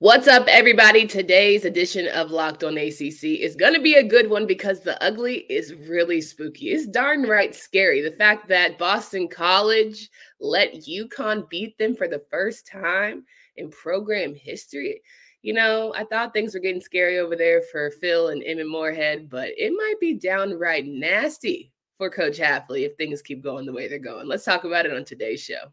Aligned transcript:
What's 0.00 0.28
up, 0.28 0.46
everybody? 0.46 1.08
Today's 1.08 1.64
edition 1.64 2.06
of 2.06 2.30
Locked 2.30 2.62
On 2.62 2.78
ACC 2.78 3.24
is 3.24 3.56
going 3.56 3.74
to 3.74 3.80
be 3.80 3.94
a 3.94 4.04
good 4.04 4.30
one 4.30 4.46
because 4.46 4.78
the 4.78 5.02
ugly 5.02 5.38
is 5.50 5.74
really 5.74 6.20
spooky. 6.20 6.66
It's 6.66 6.86
darn 6.86 7.24
right 7.24 7.52
scary. 7.52 8.00
The 8.00 8.12
fact 8.12 8.46
that 8.46 8.78
Boston 8.78 9.26
College 9.26 10.08
let 10.38 10.72
UConn 10.72 11.50
beat 11.50 11.76
them 11.78 11.96
for 11.96 12.06
the 12.06 12.22
first 12.30 12.64
time 12.64 13.24
in 13.56 13.70
program 13.70 14.36
history. 14.36 15.02
You 15.42 15.54
know, 15.54 15.92
I 15.96 16.04
thought 16.04 16.32
things 16.32 16.54
were 16.54 16.60
getting 16.60 16.80
scary 16.80 17.18
over 17.18 17.34
there 17.34 17.60
for 17.72 17.90
Phil 17.90 18.28
and 18.28 18.44
Emmett 18.46 18.68
Morehead, 18.68 19.28
but 19.28 19.48
it 19.56 19.72
might 19.76 19.98
be 20.00 20.14
downright 20.14 20.86
nasty 20.86 21.72
for 21.96 22.08
Coach 22.08 22.38
Hafley 22.38 22.86
if 22.86 22.94
things 22.96 23.20
keep 23.20 23.42
going 23.42 23.66
the 23.66 23.72
way 23.72 23.88
they're 23.88 23.98
going. 23.98 24.28
Let's 24.28 24.44
talk 24.44 24.62
about 24.62 24.86
it 24.86 24.94
on 24.94 25.04
today's 25.04 25.42
show. 25.42 25.72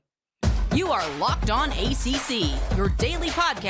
You 0.73 0.92
are 0.92 1.07
Locked 1.20 1.52
On 1.52 1.70
ACC, 1.73 2.76
your 2.76 2.89
daily 2.98 3.30
podcast 3.30 3.70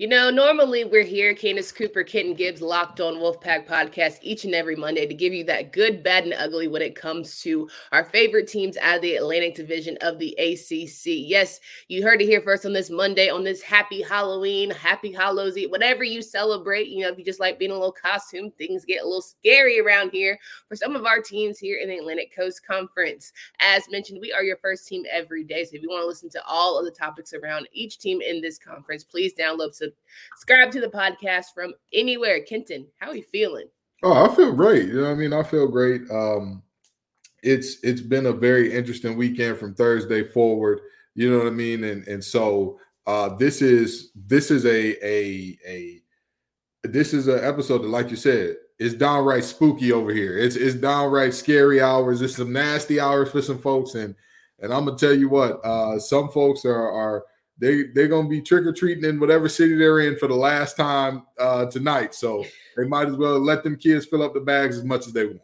You 0.00 0.08
know, 0.08 0.30
normally 0.30 0.84
we're 0.84 1.04
here, 1.04 1.34
Candace 1.34 1.70
Cooper, 1.70 2.02
Kenton 2.02 2.32
Gibbs, 2.32 2.62
Locked 2.62 3.02
On 3.02 3.16
Wolfpack 3.16 3.66
podcast 3.66 4.16
each 4.22 4.46
and 4.46 4.54
every 4.54 4.74
Monday 4.74 5.06
to 5.06 5.12
give 5.12 5.34
you 5.34 5.44
that 5.44 5.74
good, 5.74 6.02
bad, 6.02 6.24
and 6.24 6.32
ugly 6.32 6.68
when 6.68 6.80
it 6.80 6.96
comes 6.96 7.42
to 7.42 7.68
our 7.92 8.04
favorite 8.04 8.48
teams 8.48 8.78
out 8.78 8.96
of 8.96 9.02
the 9.02 9.16
Atlantic 9.16 9.54
Division 9.56 9.98
of 10.00 10.18
the 10.18 10.34
ACC. 10.38 11.28
Yes, 11.28 11.60
you 11.88 12.02
heard 12.02 12.22
it 12.22 12.24
here 12.24 12.40
first 12.40 12.64
on 12.64 12.72
this 12.72 12.88
Monday, 12.88 13.28
on 13.28 13.44
this 13.44 13.60
happy 13.60 14.00
Halloween, 14.00 14.70
happy 14.70 15.12
Hallows 15.12 15.58
whatever 15.68 16.02
you 16.02 16.22
celebrate. 16.22 16.88
You 16.88 17.02
know, 17.02 17.10
if 17.10 17.18
you 17.18 17.24
just 17.26 17.38
like 17.38 17.58
being 17.58 17.70
a 17.70 17.74
little 17.74 17.92
costume, 17.92 18.52
things 18.52 18.86
get 18.86 19.02
a 19.02 19.06
little 19.06 19.20
scary 19.20 19.80
around 19.80 20.12
here 20.12 20.38
for 20.66 20.76
some 20.76 20.96
of 20.96 21.04
our 21.04 21.20
teams 21.20 21.58
here 21.58 21.78
in 21.78 21.90
the 21.90 21.98
Atlantic 21.98 22.34
Coast 22.34 22.66
Conference. 22.66 23.34
As 23.60 23.82
mentioned, 23.90 24.22
we 24.22 24.32
are 24.32 24.44
your 24.44 24.56
first 24.56 24.88
team 24.88 25.04
every 25.12 25.44
day. 25.44 25.62
So 25.66 25.72
if 25.76 25.82
you 25.82 25.90
want 25.90 26.04
to 26.04 26.08
listen 26.08 26.30
to 26.30 26.42
all 26.46 26.78
of 26.78 26.86
the 26.86 26.90
topics 26.90 27.34
around 27.34 27.68
each 27.74 27.98
team 27.98 28.22
in 28.22 28.40
this 28.40 28.58
conference, 28.58 29.04
please 29.04 29.34
download 29.34 29.74
subscribe 29.74 29.89
to 30.48 30.80
the 30.80 30.88
podcast 30.88 31.46
from 31.54 31.74
anywhere. 31.92 32.42
Kenton, 32.42 32.86
how 32.98 33.10
are 33.10 33.16
you 33.16 33.24
feeling? 33.30 33.66
Oh, 34.02 34.24
I 34.24 34.34
feel 34.34 34.52
great. 34.52 34.88
You 34.88 34.94
know 34.94 35.02
what 35.02 35.10
I 35.10 35.14
mean? 35.14 35.32
I 35.32 35.42
feel 35.42 35.68
great. 35.68 36.02
Um, 36.10 36.62
it's 37.42 37.78
it's 37.82 38.00
been 38.00 38.26
a 38.26 38.32
very 38.32 38.74
interesting 38.74 39.16
weekend 39.16 39.58
from 39.58 39.74
Thursday 39.74 40.24
forward. 40.24 40.80
You 41.14 41.30
know 41.30 41.38
what 41.38 41.46
I 41.46 41.50
mean? 41.50 41.84
And 41.84 42.06
and 42.08 42.22
so 42.22 42.78
uh, 43.06 43.36
this 43.36 43.62
is 43.62 44.10
this 44.14 44.50
is 44.50 44.64
a 44.64 45.06
a 45.06 45.58
a 45.66 46.02
this 46.84 47.12
is 47.12 47.28
an 47.28 47.44
episode 47.44 47.78
that, 47.82 47.88
like 47.88 48.10
you 48.10 48.16
said, 48.16 48.56
is 48.78 48.94
downright 48.94 49.44
spooky 49.44 49.92
over 49.92 50.12
here. 50.12 50.38
It's 50.38 50.56
it's 50.56 50.74
downright 50.74 51.34
scary 51.34 51.82
hours. 51.82 52.22
It's 52.22 52.36
some 52.36 52.52
nasty 52.52 52.98
hours 53.00 53.30
for 53.30 53.42
some 53.42 53.58
folks, 53.58 53.94
and 53.94 54.14
and 54.60 54.72
I'm 54.72 54.86
gonna 54.86 54.96
tell 54.96 55.14
you 55.14 55.28
what, 55.28 55.60
uh, 55.64 55.98
some 55.98 56.28
folks 56.30 56.64
are 56.64 56.90
are 56.90 57.24
they 57.60 57.84
they're 57.94 58.08
gonna 58.08 58.28
be 58.28 58.40
trick 58.40 58.66
or 58.66 58.72
treating 58.72 59.04
in 59.04 59.20
whatever 59.20 59.48
city 59.48 59.76
they're 59.76 60.00
in 60.00 60.16
for 60.16 60.26
the 60.26 60.34
last 60.34 60.76
time 60.76 61.26
uh, 61.38 61.66
tonight. 61.66 62.14
So 62.14 62.44
they 62.76 62.84
might 62.84 63.08
as 63.08 63.16
well 63.16 63.38
let 63.38 63.62
them 63.62 63.76
kids 63.76 64.06
fill 64.06 64.22
up 64.22 64.34
the 64.34 64.40
bags 64.40 64.78
as 64.78 64.84
much 64.84 65.06
as 65.06 65.12
they 65.12 65.26
want. 65.26 65.42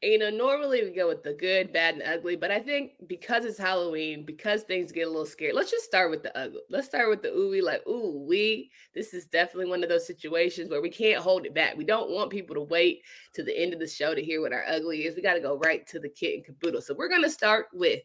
And, 0.00 0.12
you 0.12 0.18
know, 0.18 0.30
normally 0.30 0.84
we 0.84 0.94
go 0.94 1.08
with 1.08 1.24
the 1.24 1.34
good, 1.34 1.72
bad, 1.72 1.94
and 1.94 2.04
ugly, 2.04 2.36
but 2.36 2.52
I 2.52 2.60
think 2.60 2.92
because 3.08 3.44
it's 3.44 3.58
Halloween, 3.58 4.24
because 4.24 4.62
things 4.62 4.92
get 4.92 5.08
a 5.08 5.10
little 5.10 5.26
scary, 5.26 5.52
let's 5.52 5.72
just 5.72 5.86
start 5.86 6.12
with 6.12 6.22
the 6.22 6.38
ugly. 6.38 6.60
Let's 6.70 6.86
start 6.86 7.10
with 7.10 7.20
the 7.20 7.30
ooey, 7.30 7.60
like, 7.60 7.84
ooh, 7.88 8.24
we. 8.28 8.70
This 8.94 9.12
is 9.12 9.26
definitely 9.26 9.68
one 9.68 9.82
of 9.82 9.88
those 9.88 10.06
situations 10.06 10.70
where 10.70 10.80
we 10.80 10.88
can't 10.88 11.20
hold 11.20 11.46
it 11.46 11.54
back. 11.54 11.76
We 11.76 11.82
don't 11.82 12.10
want 12.10 12.30
people 12.30 12.54
to 12.54 12.62
wait 12.62 13.02
to 13.34 13.42
the 13.42 13.60
end 13.60 13.72
of 13.72 13.80
the 13.80 13.88
show 13.88 14.14
to 14.14 14.22
hear 14.22 14.40
what 14.40 14.52
our 14.52 14.64
ugly 14.68 15.04
is. 15.04 15.16
We 15.16 15.22
got 15.22 15.34
to 15.34 15.40
go 15.40 15.58
right 15.58 15.84
to 15.88 15.98
the 15.98 16.08
kit 16.08 16.36
and 16.36 16.44
caboodle. 16.44 16.80
So 16.80 16.94
we're 16.96 17.08
gonna 17.08 17.28
start 17.28 17.66
with 17.72 18.02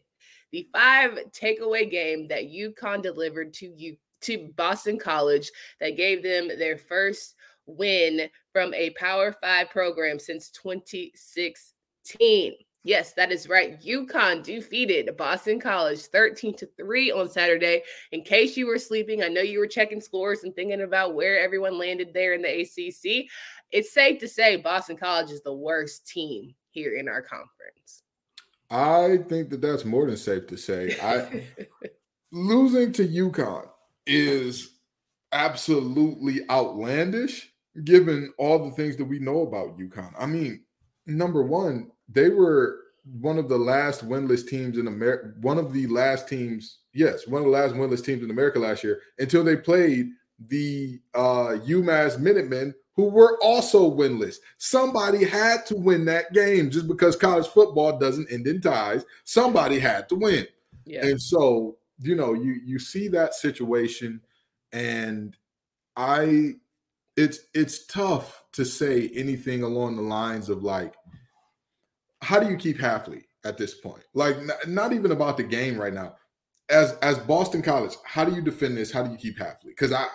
the 0.54 0.68
five 0.72 1.18
takeaway 1.32 1.90
game 1.90 2.28
that 2.28 2.44
UConn 2.44 3.02
delivered 3.02 3.52
to 3.54 3.66
you 3.76 3.96
to 4.20 4.52
Boston 4.54 5.00
College 5.00 5.50
that 5.80 5.96
gave 5.96 6.22
them 6.22 6.46
their 6.46 6.78
first 6.78 7.34
win 7.66 8.28
from 8.52 8.72
a 8.72 8.90
Power 8.90 9.34
Five 9.42 9.68
program 9.70 10.20
since 10.20 10.50
2016. 10.50 12.52
Yes, 12.84 13.14
that 13.14 13.32
is 13.32 13.48
right. 13.48 13.82
UConn 13.82 14.44
defeated 14.44 15.16
Boston 15.16 15.58
College 15.58 16.02
13 16.02 16.54
to 16.58 16.68
3 16.76 17.10
on 17.10 17.28
Saturday. 17.28 17.82
In 18.12 18.22
case 18.22 18.56
you 18.56 18.68
were 18.68 18.78
sleeping, 18.78 19.24
I 19.24 19.28
know 19.28 19.40
you 19.40 19.58
were 19.58 19.66
checking 19.66 20.00
scores 20.00 20.44
and 20.44 20.54
thinking 20.54 20.82
about 20.82 21.16
where 21.16 21.40
everyone 21.40 21.78
landed 21.78 22.14
there 22.14 22.34
in 22.34 22.42
the 22.42 22.60
ACC. 22.60 23.26
It's 23.72 23.92
safe 23.92 24.20
to 24.20 24.28
say 24.28 24.54
Boston 24.54 24.96
College 24.96 25.32
is 25.32 25.42
the 25.42 25.52
worst 25.52 26.06
team 26.06 26.54
here 26.70 26.94
in 26.94 27.08
our 27.08 27.22
conference. 27.22 28.03
I 28.74 29.18
think 29.28 29.50
that 29.50 29.60
that's 29.60 29.84
more 29.84 30.06
than 30.06 30.16
safe 30.16 30.48
to 30.48 30.56
say. 30.56 30.96
I 31.00 31.44
losing 32.32 32.92
to 32.94 33.06
UConn 33.06 33.68
is 34.04 34.78
absolutely 35.30 36.40
outlandish 36.50 37.52
given 37.84 38.32
all 38.36 38.64
the 38.68 38.74
things 38.74 38.96
that 38.96 39.04
we 39.04 39.20
know 39.20 39.42
about 39.42 39.78
UConn. 39.78 40.12
I 40.18 40.26
mean, 40.26 40.64
number 41.06 41.44
one, 41.44 41.92
they 42.08 42.30
were 42.30 42.80
one 43.20 43.38
of 43.38 43.48
the 43.48 43.58
last 43.58 44.08
winless 44.08 44.46
teams 44.46 44.76
in 44.76 44.88
America, 44.88 45.34
one 45.40 45.58
of 45.58 45.72
the 45.72 45.86
last 45.86 46.28
teams, 46.28 46.80
yes, 46.92 47.28
one 47.28 47.42
of 47.42 47.46
the 47.46 47.52
last 47.52 47.74
winless 47.74 48.04
teams 48.04 48.24
in 48.24 48.30
America 48.30 48.58
last 48.58 48.82
year 48.82 49.00
until 49.20 49.44
they 49.44 49.56
played 49.56 50.08
the 50.48 50.98
uh 51.14 51.58
UMass 51.64 52.18
Minutemen, 52.18 52.74
who 52.96 53.04
were 53.04 53.38
also 53.42 53.90
winless. 53.90 54.36
Somebody 54.58 55.24
had 55.24 55.66
to 55.66 55.76
win 55.76 56.04
that 56.06 56.32
game 56.32 56.70
just 56.70 56.86
because 56.86 57.16
college 57.16 57.46
football 57.48 57.98
doesn't 57.98 58.30
end 58.30 58.46
in 58.46 58.60
ties. 58.60 59.04
Somebody 59.24 59.78
had 59.78 60.08
to 60.10 60.14
win. 60.14 60.46
Yeah. 60.84 61.06
And 61.06 61.20
so, 61.20 61.76
you 61.98 62.14
know, 62.14 62.34
you 62.34 62.60
you 62.64 62.78
see 62.78 63.08
that 63.08 63.34
situation 63.34 64.20
and 64.72 65.36
I 65.96 66.54
it's 67.16 67.40
it's 67.52 67.86
tough 67.86 68.44
to 68.52 68.64
say 68.64 69.10
anything 69.14 69.62
along 69.62 69.96
the 69.96 70.02
lines 70.02 70.48
of 70.48 70.62
like 70.62 70.94
how 72.22 72.40
do 72.40 72.48
you 72.48 72.56
keep 72.56 72.78
Hafley 72.78 73.24
at 73.44 73.58
this 73.58 73.74
point? 73.74 74.04
Like 74.14 74.36
not 74.66 74.92
even 74.92 75.10
about 75.10 75.36
the 75.36 75.42
game 75.42 75.80
right 75.80 75.92
now. 75.92 76.14
As 76.70 76.92
as 77.02 77.18
Boston 77.18 77.60
College, 77.60 77.94
how 78.04 78.24
do 78.24 78.34
you 78.34 78.40
defend 78.40 78.76
this? 78.76 78.92
How 78.92 79.02
do 79.02 79.10
you 79.10 79.18
keep 79.18 79.38
Hafley? 79.38 79.76
Cuz 79.76 79.92
I 79.92 80.06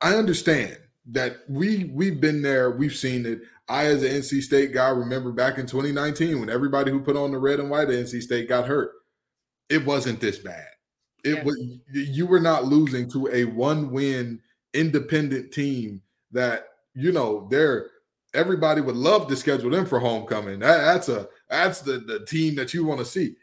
I 0.00 0.14
understand 0.14 0.78
that 1.06 1.38
we 1.48 1.90
we've 1.92 2.20
been 2.20 2.42
there, 2.42 2.70
we've 2.70 2.94
seen 2.94 3.26
it. 3.26 3.40
I, 3.68 3.86
as 3.86 4.02
an 4.02 4.10
NC 4.10 4.42
State 4.42 4.72
guy, 4.72 4.88
remember 4.90 5.32
back 5.32 5.58
in 5.58 5.66
2019 5.66 6.40
when 6.40 6.50
everybody 6.50 6.90
who 6.90 7.00
put 7.00 7.16
on 7.16 7.32
the 7.32 7.38
red 7.38 7.60
and 7.60 7.70
white 7.70 7.88
at 7.88 7.94
NC 7.94 8.22
State 8.22 8.48
got 8.48 8.66
hurt. 8.66 8.90
It 9.68 9.84
wasn't 9.84 10.20
this 10.20 10.38
bad. 10.38 10.66
It 11.24 11.36
yeah. 11.36 11.44
was 11.44 11.78
you 11.92 12.26
were 12.26 12.40
not 12.40 12.64
losing 12.64 13.10
to 13.12 13.28
a 13.32 13.44
one-win 13.44 14.40
independent 14.74 15.52
team 15.52 16.02
that 16.32 16.66
you 16.94 17.12
know 17.12 17.46
they're 17.50 17.88
everybody 18.34 18.80
would 18.80 18.96
love 18.96 19.28
to 19.28 19.36
schedule 19.36 19.70
them 19.70 19.86
for 19.86 19.98
homecoming. 20.00 20.58
That, 20.60 20.78
that's 20.78 21.08
a 21.08 21.28
that's 21.48 21.80
the 21.80 21.98
the 21.98 22.24
team 22.26 22.54
that 22.56 22.74
you 22.74 22.84
want 22.84 23.00
to 23.00 23.06
see. 23.06 23.36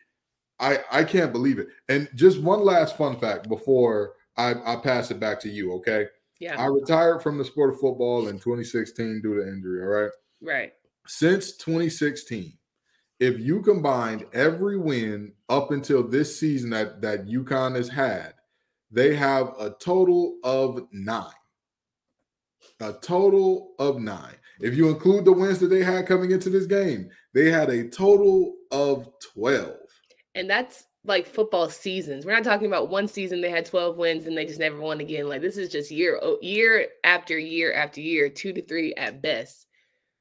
I 0.60 0.80
I 0.92 1.04
can't 1.04 1.32
believe 1.32 1.60
it. 1.60 1.68
And 1.88 2.10
just 2.16 2.42
one 2.42 2.64
last 2.64 2.98
fun 2.98 3.20
fact 3.20 3.48
before 3.48 4.14
I, 4.38 4.56
I 4.66 4.76
pass 4.78 5.12
it 5.12 5.20
back 5.20 5.40
to 5.42 5.50
you, 5.50 5.74
okay? 5.76 6.08
Yeah. 6.40 6.62
I 6.62 6.68
retired 6.68 7.22
from 7.22 7.38
the 7.38 7.46
sport 7.46 7.74
of 7.74 7.80
football 7.80 8.28
in 8.28 8.36
2016 8.36 9.22
due 9.22 9.36
to 9.36 9.48
injury. 9.48 9.82
All 9.82 9.88
right. 9.88 10.12
Right. 10.42 10.74
Since 11.06 11.58
2016, 11.58 12.54
if 13.20 13.40
you 13.40 13.62
combined 13.62 14.26
every 14.32 14.78
win 14.78 15.34
up 15.50 15.72
until 15.72 16.08
this 16.08 16.40
season 16.40 16.70
that, 16.70 17.02
that 17.02 17.28
UConn 17.28 17.76
has 17.76 17.90
had, 17.90 18.34
they 18.92 19.16
have 19.16 19.54
a 19.60 19.72
total 19.72 20.38
of 20.44 20.88
nine. 20.92 21.26
A 22.80 22.94
total 22.94 23.76
of 23.78 24.00
nine. 24.00 24.36
If 24.62 24.76
you 24.76 24.90
include 24.90 25.26
the 25.26 25.34
wins 25.34 25.60
that 25.60 25.68
they 25.68 25.84
had 25.84 26.08
coming 26.08 26.32
into 26.32 26.50
this 26.50 26.66
game, 26.66 27.10
they 27.34 27.50
had 27.52 27.70
a 27.70 27.90
total 27.90 28.56
of 28.72 29.10
12. 29.34 29.76
And 30.36 30.50
that's 30.50 30.86
like 31.06 31.28
football 31.28 31.70
seasons. 31.70 32.26
We're 32.26 32.36
not 32.36 32.44
talking 32.44 32.68
about 32.68 32.90
one 32.90 33.08
season 33.08 33.42
they 33.42 33.50
had 33.50 33.66
12 33.66 33.98
wins 33.98 34.28
and 34.28 34.38
they 34.38 34.46
just 34.46 34.60
never 34.60 34.80
won 34.80 35.00
again. 35.00 35.30
Like 35.30 35.42
this 35.42 35.58
is 35.58 35.70
just 35.70 35.92
year 35.92 36.20
oh, 36.22 36.38
year 36.42 36.88
after 37.04 37.38
year 37.38 37.74
after 37.74 38.02
year, 38.02 38.30
two 38.30 38.54
to 38.54 38.62
three 38.62 38.94
at 38.96 39.22
best. 39.22 39.68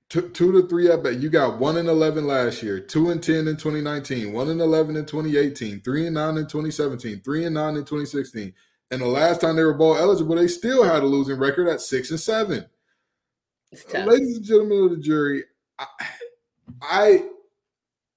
Two, 0.09 0.31
two 0.31 0.53
to 0.53 0.67
three 0.67 0.91
at 0.91 1.03
best. 1.03 1.19
You 1.19 1.29
got 1.29 1.59
one 1.59 1.77
and 1.77 1.89
eleven 1.89 2.27
last 2.27 2.63
year, 2.63 2.81
two 2.81 3.11
and 3.11 3.23
ten 3.23 3.49
in 3.49 3.57
2019, 3.57 4.33
one 4.33 4.49
and 4.49 4.61
eleven 4.61 4.97
in 4.97 5.05
2018, 5.05 5.81
three 5.81 6.07
and 6.07 6.15
nine 6.15 6.39
in 6.39 6.47
2017, 6.47 7.21
three 7.21 7.45
and 7.45 7.55
nine 7.55 7.77
in 7.77 7.85
2016. 7.85 8.55
And 8.91 9.03
the 9.03 9.07
last 9.07 9.43
time 9.43 9.57
they 9.57 9.65
were 9.65 9.75
bowl 9.75 9.99
eligible, 9.99 10.37
they 10.37 10.49
still 10.49 10.83
had 10.83 11.03
a 11.03 11.07
losing 11.07 11.39
record 11.39 11.69
at 11.69 11.83
six 11.83 12.11
and 12.11 12.19
seven. 12.19 12.65
ladies 13.93 14.39
and 14.39 14.47
gentlemen 14.47 14.85
of 14.85 14.91
the 14.93 14.97
jury, 14.97 15.45
I, 15.79 15.87
I 16.81 17.25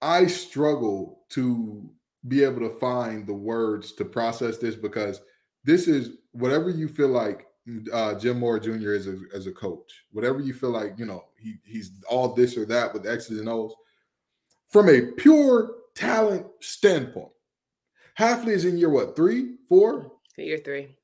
I 0.01 0.27
struggle 0.27 1.19
to 1.31 1.89
be 2.27 2.43
able 2.43 2.59
to 2.61 2.77
find 2.77 3.25
the 3.25 3.33
words 3.33 3.93
to 3.93 4.05
process 4.05 4.57
this 4.57 4.75
because 4.75 5.21
this 5.63 5.87
is 5.87 6.17
whatever 6.31 6.69
you 6.69 6.87
feel 6.87 7.09
like 7.09 7.47
uh, 7.93 8.15
Jim 8.15 8.39
Moore 8.39 8.59
Jr. 8.59 8.93
is 8.93 9.07
a, 9.07 9.17
as 9.33 9.47
a 9.47 9.51
coach, 9.51 10.05
whatever 10.11 10.39
you 10.39 10.53
feel 10.53 10.71
like, 10.71 10.93
you 10.97 11.05
know, 11.05 11.25
he, 11.37 11.55
he's 11.63 11.91
all 12.09 12.33
this 12.33 12.57
or 12.57 12.65
that 12.65 12.93
with 12.93 13.07
X's 13.07 13.39
and 13.39 13.49
O's. 13.49 13.73
From 14.69 14.89
a 14.89 15.01
pure 15.01 15.71
talent 15.95 16.45
standpoint, 16.61 17.31
Hafley 18.17 18.49
is 18.49 18.65
in 18.65 18.77
year 18.77 18.89
what, 18.89 19.15
three, 19.15 19.55
four? 19.67 20.11
Year 20.37 20.59
three. 20.63 20.95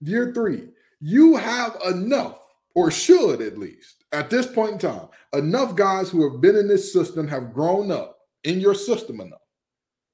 Year 0.00 0.32
three. 0.32 0.68
You 1.00 1.36
have 1.36 1.76
enough, 1.86 2.38
or 2.74 2.90
should 2.90 3.40
at 3.40 3.58
least, 3.58 4.04
at 4.12 4.30
this 4.30 4.46
point 4.46 4.72
in 4.72 4.78
time, 4.78 5.08
enough 5.32 5.74
guys 5.74 6.10
who 6.10 6.30
have 6.30 6.40
been 6.40 6.56
in 6.56 6.68
this 6.68 6.92
system 6.92 7.28
have 7.28 7.52
grown 7.52 7.90
up 7.90 8.18
in 8.44 8.60
your 8.60 8.74
system 8.74 9.20
enough 9.20 9.40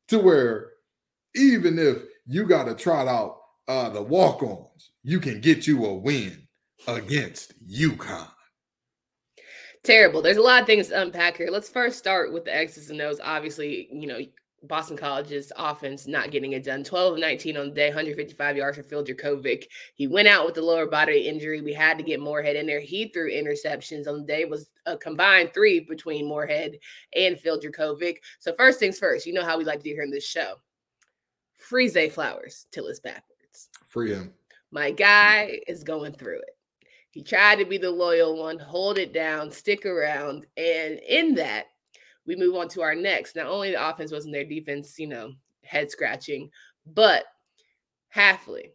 to 0.08 0.18
where 0.18 0.70
even 1.34 1.78
if 1.78 1.98
you 2.26 2.46
got 2.46 2.64
to 2.64 2.74
trot 2.74 3.08
out 3.08 3.38
uh, 3.68 3.88
the 3.90 4.02
walk-ons, 4.02 4.90
you 5.02 5.20
can 5.20 5.40
get 5.40 5.66
you 5.66 5.84
a 5.84 5.94
win 5.94 6.46
against 6.86 7.54
UConn. 7.68 8.28
Terrible. 9.82 10.22
There's 10.22 10.38
a 10.38 10.42
lot 10.42 10.62
of 10.62 10.66
things 10.66 10.88
to 10.88 11.00
unpack 11.02 11.36
here. 11.36 11.50
Let's 11.50 11.68
first 11.68 11.98
start 11.98 12.32
with 12.32 12.44
the 12.44 12.56
X's 12.56 12.88
and 12.88 13.00
O's. 13.02 13.20
Obviously, 13.22 13.88
you 13.92 14.06
know, 14.06 14.18
Boston 14.66 14.96
College's 14.96 15.52
offense 15.56 16.06
not 16.06 16.31
getting 16.31 16.52
it 16.52 16.64
done. 16.64 16.84
12 16.84 17.14
of 17.14 17.19
19 17.20 17.56
on 17.56 17.69
the 17.69 17.75
day, 17.75 17.88
155 17.88 18.56
yards 18.56 18.76
for 18.76 18.82
Phil 18.82 19.05
Jurkovec. 19.05 19.64
He 19.94 20.06
went 20.06 20.28
out 20.28 20.46
with 20.46 20.56
a 20.58 20.62
lower 20.62 20.87
body 20.87 21.28
injury. 21.28 21.61
We 21.61 21.72
had 21.72 21.99
to 21.99 22.05
get 22.05 22.20
Morehead 22.20 22.56
in 22.56 22.66
there. 22.66 22.81
He 22.81 23.08
threw 23.08 23.31
interceptions 23.31 24.08
on 24.08 24.20
the 24.20 24.26
day. 24.26 24.40
It 24.43 24.50
was 24.50 24.70
a 24.87 24.96
combined 24.96 25.52
three 25.55 25.81
between 25.81 26.26
Morehead 26.26 26.78
and 27.14 27.38
Phil 27.38 27.61
Jurkovec. 27.61 28.16
So 28.38 28.55
first 28.55 28.78
things 28.78 28.99
first, 28.99 29.26
you 29.26 29.32
know 29.32 29.44
how 29.44 29.58
we 29.58 29.64
like 29.64 29.78
to 29.78 29.84
do 29.84 29.94
here 29.94 30.02
in 30.02 30.11
this 30.11 30.26
show. 30.26 30.55
Free 31.56 31.88
Zay 31.88 32.08
Flowers 32.08 32.67
till 32.70 32.87
it's 32.88 33.00
backwards. 33.00 33.69
Free 33.87 34.12
him. 34.12 34.32
My 34.70 34.90
guy 34.90 35.60
is 35.67 35.84
going 35.84 36.14
through 36.14 36.38
it. 36.38 36.56
He 37.10 37.22
tried 37.22 37.60
to 37.60 37.64
be 37.64 37.78
the 37.78 37.90
loyal 37.90 38.37
one, 38.37 38.58
hold 38.58 38.99
it 38.99 39.12
down, 39.12 39.49
stick 39.49 39.87
around. 39.87 40.46
And 40.56 40.99
in 40.99 41.37
that, 41.37 41.67
we 42.26 42.36
move 42.36 42.54
on 42.56 42.68
to 42.68 42.82
our 42.82 42.94
next. 42.94 43.36
Not 43.36 43.46
only 43.46 43.70
the 43.70 43.88
offense 43.88 44.12
wasn't 44.12 44.34
their 44.34 44.44
defense, 44.44 44.98
you 44.98 45.06
know, 45.06 45.32
head 45.62 45.90
scratching, 45.90 46.50
but 46.86 47.24
Hafley, 48.14 48.70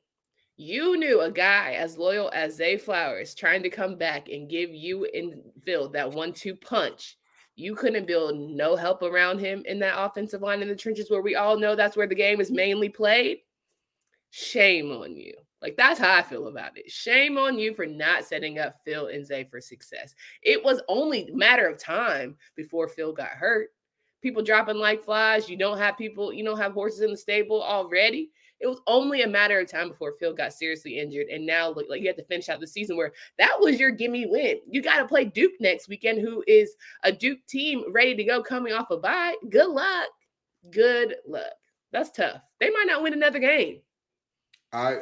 you 0.57 0.97
knew 0.97 1.21
a 1.21 1.31
guy 1.31 1.73
as 1.73 1.97
loyal 1.97 2.29
as 2.33 2.55
Zay 2.55 2.77
Flowers 2.77 3.33
trying 3.33 3.63
to 3.63 3.69
come 3.69 3.95
back 3.95 4.27
and 4.29 4.49
give 4.49 4.71
you 4.71 5.05
and 5.13 5.41
Phil 5.63 5.89
that 5.89 6.11
one-two 6.11 6.55
punch. 6.55 7.17
You 7.55 7.75
couldn't 7.75 8.07
build 8.07 8.37
no 8.37 8.75
help 8.75 9.01
around 9.01 9.39
him 9.39 9.63
in 9.65 9.79
that 9.79 10.01
offensive 10.01 10.41
line 10.41 10.61
in 10.61 10.67
the 10.67 10.75
trenches 10.75 11.09
where 11.09 11.21
we 11.21 11.35
all 11.35 11.57
know 11.57 11.75
that's 11.75 11.97
where 11.97 12.07
the 12.07 12.15
game 12.15 12.39
is 12.39 12.51
mainly 12.51 12.89
played. 12.89 13.39
Shame 14.31 14.91
on 14.91 15.15
you. 15.15 15.33
Like 15.61 15.75
that's 15.75 15.99
how 15.99 16.13
I 16.13 16.21
feel 16.21 16.47
about 16.47 16.77
it. 16.77 16.89
Shame 16.89 17.37
on 17.37 17.59
you 17.59 17.73
for 17.73 17.85
not 17.85 18.23
setting 18.23 18.59
up 18.59 18.75
Phil 18.85 19.07
and 19.07 19.25
Zay 19.25 19.43
for 19.43 19.59
success. 19.59 20.15
It 20.41 20.63
was 20.63 20.81
only 20.87 21.29
matter 21.33 21.67
of 21.67 21.77
time 21.77 22.37
before 22.55 22.87
Phil 22.87 23.13
got 23.13 23.29
hurt. 23.29 23.69
People 24.21 24.43
dropping 24.43 24.77
like 24.77 25.03
flies. 25.03 25.49
You 25.49 25.57
don't 25.57 25.77
have 25.77 25.97
people, 25.97 26.33
you 26.33 26.43
don't 26.43 26.57
have 26.59 26.73
horses 26.73 27.01
in 27.01 27.11
the 27.11 27.17
stable 27.17 27.61
already. 27.61 28.31
It 28.59 28.67
was 28.67 28.81
only 28.87 29.21
a 29.21 29.27
matter 29.27 29.59
of 29.59 29.69
time 29.69 29.89
before 29.89 30.13
Phil 30.19 30.33
got 30.33 30.51
seriously 30.51 30.99
injured. 30.99 31.27
And 31.27 31.45
now 31.45 31.69
look 31.69 31.87
like 31.89 32.01
you 32.01 32.07
have 32.07 32.17
to 32.17 32.25
finish 32.25 32.49
out 32.49 32.59
the 32.59 32.67
season 32.67 32.97
where 32.97 33.13
that 33.37 33.55
was 33.57 33.79
your 33.79 33.91
gimme 33.91 34.25
win. 34.25 34.59
You 34.67 34.81
got 34.81 34.97
to 34.97 35.07
play 35.07 35.25
Duke 35.25 35.53
next 35.61 35.87
weekend, 35.87 36.19
who 36.19 36.43
is 36.45 36.75
a 37.03 37.11
Duke 37.11 37.39
team 37.47 37.85
ready 37.91 38.15
to 38.15 38.23
go 38.25 38.43
coming 38.43 38.73
off 38.73 38.91
a 38.91 38.97
bye. 38.97 39.35
Good 39.49 39.69
luck. 39.69 40.09
Good 40.71 41.15
luck. 41.25 41.53
That's 41.93 42.11
tough. 42.11 42.41
They 42.59 42.69
might 42.69 42.87
not 42.87 43.01
win 43.01 43.13
another 43.13 43.39
game. 43.39 43.79
I 44.73 44.99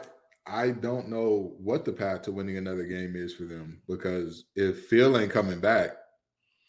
I 0.49 0.69
don't 0.69 1.09
know 1.09 1.53
what 1.57 1.85
the 1.85 1.93
path 1.93 2.23
to 2.23 2.31
winning 2.31 2.57
another 2.57 2.85
game 2.85 3.15
is 3.15 3.33
for 3.33 3.43
them 3.43 3.81
because 3.87 4.45
if 4.55 4.85
Phil 4.85 5.17
ain't 5.17 5.31
coming 5.31 5.59
back, 5.59 5.91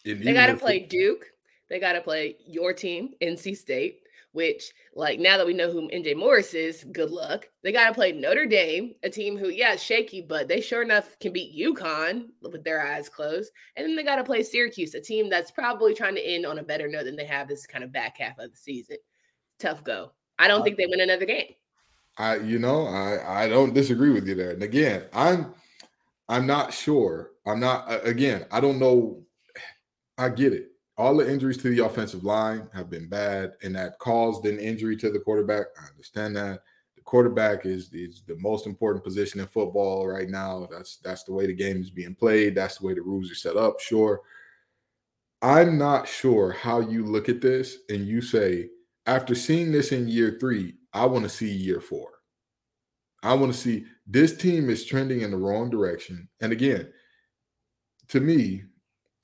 they 0.05 0.33
got 0.33 0.47
to 0.47 0.57
play 0.57 0.81
Duke. 0.81 1.27
They 1.69 1.79
got 1.79 1.93
to 1.93 2.01
play 2.01 2.37
your 2.47 2.73
team, 2.73 3.11
NC 3.23 3.57
State, 3.57 4.01
which, 4.33 4.73
like, 4.95 5.21
now 5.21 5.37
that 5.37 5.47
we 5.47 5.53
know 5.53 5.71
who 5.71 5.89
MJ 5.91 6.17
Morris 6.17 6.55
is, 6.55 6.85
good 6.93 7.11
luck. 7.11 7.47
They 7.63 7.73
got 7.73 7.89
to 7.89 7.95
play 7.95 8.13
Notre 8.13 8.47
Dame, 8.47 8.95
a 9.03 9.11
team 9.11 9.37
who, 9.37 9.51
yeah, 9.51 9.77
shaky, 9.77 10.23
but 10.23 10.49
they 10.49 10.63
sure 10.63 10.83
enough 10.83 11.19
can 11.19 11.33
beat 11.33 11.59
UConn 11.59 12.29
with 12.41 12.65
their 12.65 12.85
eyes 12.87 13.09
closed. 13.09 13.53
And 13.77 13.87
then 13.87 13.97
they 13.97 14.03
got 14.03 14.17
to 14.17 14.25
play 14.25 14.43
Syracuse, 14.43 14.95
a 14.95 15.01
team 15.01 15.29
that's 15.29 15.51
probably 15.51 15.95
trying 15.95 16.15
to 16.15 16.27
end 16.27 16.47
on 16.47 16.59
a 16.59 16.63
better 16.63 16.89
note 16.89 17.05
than 17.05 17.17
they 17.17 17.27
have 17.27 17.49
this 17.49 17.67
kind 17.67 17.85
of 17.85 17.93
back 17.93 18.17
half 18.17 18.39
of 18.39 18.51
the 18.51 18.57
season. 18.57 18.97
Tough 19.59 19.85
go. 19.85 20.13
I 20.39 20.49
don't 20.49 20.63
think 20.63 20.79
they 20.79 20.87
win 20.87 21.01
another 21.01 21.27
game. 21.27 21.53
I, 22.19 22.37
you 22.37 22.59
know, 22.59 22.87
I, 22.87 23.45
I 23.45 23.49
don't 23.49 23.75
disagree 23.75 24.11
with 24.11 24.27
you 24.27 24.35
there. 24.35 24.51
And 24.51 24.63
again, 24.63 25.05
I'm, 25.13 25.55
I'm 26.29 26.47
not 26.47 26.75
sure. 26.75 27.31
I'm 27.47 27.61
not. 27.61 28.07
Again, 28.07 28.45
I 28.51 28.61
don't 28.61 28.79
know. 28.79 29.23
I 30.19 30.29
get 30.29 30.53
it. 30.53 30.73
All 30.99 31.17
the 31.17 31.31
injuries 31.31 31.57
to 31.59 31.71
the 31.75 31.85
offensive 31.85 32.25
line 32.25 32.69
have 32.75 32.91
been 32.91 33.09
bad, 33.09 33.53
and 33.63 33.75
that 33.77 33.99
caused 33.99 34.45
an 34.45 34.59
injury 34.59 34.97
to 34.97 35.11
the 35.11 35.21
quarterback. 35.21 35.67
I 35.81 35.89
understand 35.89 36.37
that. 36.37 36.61
The 36.97 37.03
quarterback 37.03 37.65
is 37.65 37.91
is 37.95 38.23
the 38.27 38.37
most 38.37 38.67
important 38.67 39.05
position 39.05 39.41
in 39.41 39.47
football 39.47 40.07
right 40.07 40.29
now. 40.29 40.69
That's 40.71 40.97
that's 40.99 41.25
the 41.25 41.33
way 41.33 41.47
the 41.47 41.55
game 41.55 41.81
is 41.81 41.91
being 41.91 42.15
played. 42.15 42.55
That's 42.55 42.79
the 42.79 42.87
way 42.87 42.95
the 42.95 43.01
rules 43.01 43.31
are 43.31 43.37
set 43.37 43.57
up. 43.57 43.81
Sure. 43.81 44.21
I'm 45.41 45.79
not 45.79 46.09
sure 46.09 46.51
how 46.51 46.81
you 46.81 47.07
look 47.07 47.29
at 47.29 47.41
this 47.41 47.79
and 47.89 48.07
you 48.07 48.21
say, 48.21 48.71
after 49.07 49.37
seeing 49.37 49.71
this 49.71 49.93
in 49.93 50.09
year 50.09 50.37
three, 50.41 50.75
I 50.93 51.07
want 51.07 51.25
to 51.25 51.29
see 51.29 51.51
year 51.51 51.81
four. 51.81 52.11
I 53.23 53.35
want 53.35 53.53
to 53.53 53.59
see 53.59 53.85
this 54.07 54.37
team 54.37 54.71
is 54.71 54.85
trending 54.85 55.23
in 55.23 55.31
the 55.31 55.37
wrong 55.37 55.71
direction. 55.71 56.29
And 56.41 56.53
again, 56.53 56.93
to 58.09 58.21
me, 58.21 58.65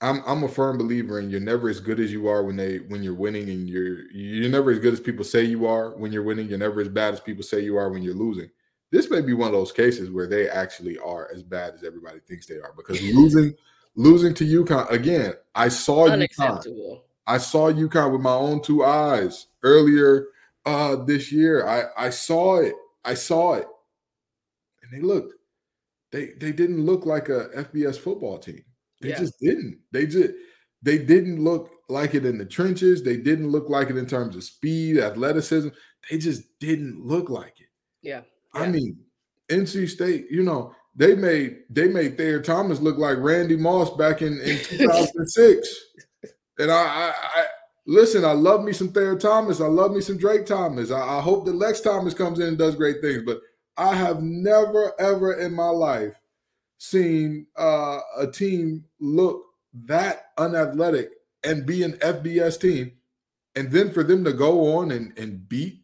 I'm 0.00 0.22
I'm 0.26 0.42
a 0.42 0.48
firm 0.48 0.76
believer 0.76 1.18
in 1.18 1.30
you're 1.30 1.40
never 1.40 1.68
as 1.68 1.80
good 1.80 2.00
as 2.00 2.12
you 2.12 2.28
are 2.28 2.42
when 2.42 2.56
they 2.56 2.78
when 2.78 3.02
you're 3.02 3.14
winning, 3.14 3.48
and 3.48 3.68
you're 3.68 4.10
you're 4.10 4.50
never 4.50 4.70
as 4.70 4.78
good 4.78 4.92
as 4.92 5.00
people 5.00 5.24
say 5.24 5.44
you 5.44 5.66
are 5.66 5.96
when 5.96 6.12
you're 6.12 6.22
winning. 6.22 6.48
You're 6.48 6.58
never 6.58 6.80
as 6.80 6.88
bad 6.88 7.14
as 7.14 7.20
people 7.20 7.42
say 7.42 7.60
you 7.60 7.76
are 7.76 7.90
when 7.90 8.02
you're 8.02 8.14
losing. 8.14 8.50
This 8.90 9.10
may 9.10 9.20
be 9.20 9.32
one 9.32 9.48
of 9.48 9.52
those 9.54 9.72
cases 9.72 10.10
where 10.10 10.26
they 10.26 10.48
actually 10.48 10.98
are 10.98 11.28
as 11.34 11.42
bad 11.42 11.74
as 11.74 11.84
everybody 11.84 12.20
thinks 12.20 12.46
they 12.46 12.56
are 12.56 12.74
because 12.76 13.00
losing 13.14 13.54
losing 13.94 14.34
to 14.34 14.44
UConn 14.44 14.90
again. 14.90 15.34
I 15.54 15.68
saw 15.68 16.08
UConn. 16.08 17.00
I 17.26 17.38
saw 17.38 17.72
UConn 17.72 18.12
with 18.12 18.20
my 18.20 18.34
own 18.34 18.60
two 18.60 18.84
eyes 18.84 19.46
earlier 19.62 20.26
uh, 20.66 20.96
this 20.96 21.30
year. 21.32 21.66
I, 21.66 22.06
I 22.06 22.10
saw 22.10 22.56
it. 22.56 22.74
I 23.04 23.14
saw 23.14 23.54
it. 23.54 23.66
And 24.82 24.92
they 24.92 25.06
looked, 25.06 25.34
they 26.12 26.30
they 26.38 26.52
didn't 26.52 26.84
look 26.84 27.06
like 27.06 27.28
a 27.28 27.48
FBS 27.56 27.98
football 27.98 28.38
team. 28.38 28.64
They 29.00 29.10
yeah. 29.10 29.18
just 29.18 29.38
didn't. 29.40 29.80
They 29.92 30.06
just 30.06 30.32
they 30.82 30.98
didn't 30.98 31.42
look 31.42 31.70
like 31.88 32.14
it 32.14 32.26
in 32.26 32.38
the 32.38 32.44
trenches. 32.44 33.02
They 33.02 33.16
didn't 33.16 33.50
look 33.50 33.68
like 33.68 33.90
it 33.90 33.96
in 33.96 34.06
terms 34.06 34.36
of 34.36 34.44
speed, 34.44 34.98
athleticism. 34.98 35.68
They 36.10 36.18
just 36.18 36.42
didn't 36.60 37.04
look 37.04 37.30
like 37.30 37.60
it. 37.60 37.68
Yeah. 38.02 38.20
yeah. 38.54 38.60
I 38.60 38.68
mean, 38.68 38.98
NC 39.48 39.88
State, 39.88 40.26
you 40.30 40.42
know, 40.42 40.74
they 40.94 41.14
made 41.14 41.58
they 41.70 41.88
made 41.88 42.16
Thayer 42.16 42.40
Thomas 42.40 42.80
look 42.80 42.98
like 42.98 43.18
Randy 43.18 43.56
Moss 43.56 43.90
back 43.96 44.22
in, 44.22 44.40
in 44.40 44.58
2006. 44.64 45.68
and 46.58 46.70
I, 46.70 46.74
I, 46.74 47.12
I 47.34 47.46
Listen, 47.86 48.24
I 48.24 48.32
love 48.32 48.64
me 48.64 48.72
some 48.72 48.88
Thayer 48.88 49.16
Thomas. 49.16 49.60
I 49.60 49.66
love 49.66 49.92
me 49.92 50.00
some 50.00 50.16
Drake 50.16 50.46
Thomas. 50.46 50.90
I, 50.90 51.18
I 51.18 51.20
hope 51.20 51.44
that 51.44 51.54
Lex 51.54 51.80
Thomas 51.80 52.14
comes 52.14 52.38
in 52.38 52.48
and 52.48 52.58
does 52.58 52.76
great 52.76 53.02
things. 53.02 53.22
But 53.26 53.40
I 53.76 53.94
have 53.94 54.22
never, 54.22 54.92
ever 54.98 55.34
in 55.34 55.54
my 55.54 55.68
life 55.68 56.14
seen 56.78 57.46
uh, 57.56 58.00
a 58.16 58.26
team 58.26 58.84
look 59.00 59.42
that 59.86 60.26
unathletic 60.38 61.10
and 61.42 61.66
be 61.66 61.82
an 61.82 61.92
FBS 61.94 62.58
team. 62.60 62.92
And 63.54 63.70
then 63.70 63.92
for 63.92 64.02
them 64.02 64.24
to 64.24 64.32
go 64.32 64.78
on 64.78 64.90
and, 64.90 65.16
and 65.18 65.48
beat 65.48 65.82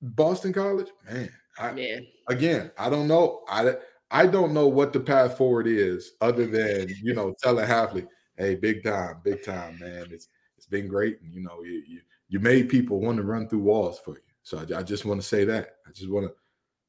Boston 0.00 0.52
College, 0.52 0.88
man, 1.08 1.30
I, 1.58 1.72
man. 1.72 2.06
again, 2.28 2.70
I 2.78 2.88
don't 2.88 3.06
know. 3.08 3.42
I 3.48 3.74
I 4.10 4.26
don't 4.26 4.54
know 4.54 4.66
what 4.66 4.92
the 4.92 5.00
path 5.00 5.36
forward 5.36 5.66
is 5.66 6.12
other 6.20 6.46
than 6.46 6.88
you 7.02 7.14
know 7.14 7.34
telling 7.42 7.66
Hafley, 7.66 8.06
hey, 8.38 8.54
big 8.54 8.82
time, 8.82 9.16
big 9.22 9.44
time, 9.44 9.78
man. 9.78 10.06
It's 10.10 10.28
been 10.70 10.88
great. 10.88 11.20
And, 11.20 11.34
you 11.34 11.42
know, 11.42 11.62
you, 11.62 11.82
you, 11.86 12.00
you 12.28 12.40
made 12.40 12.68
people 12.68 13.00
want 13.00 13.16
to 13.18 13.22
run 13.22 13.48
through 13.48 13.60
walls 13.60 13.98
for 13.98 14.12
you. 14.12 14.22
So 14.42 14.58
I, 14.58 14.78
I 14.78 14.82
just 14.82 15.04
want 15.04 15.20
to 15.20 15.26
say 15.26 15.44
that. 15.44 15.76
I 15.86 15.92
just 15.92 16.10
want 16.10 16.26
to, 16.26 16.34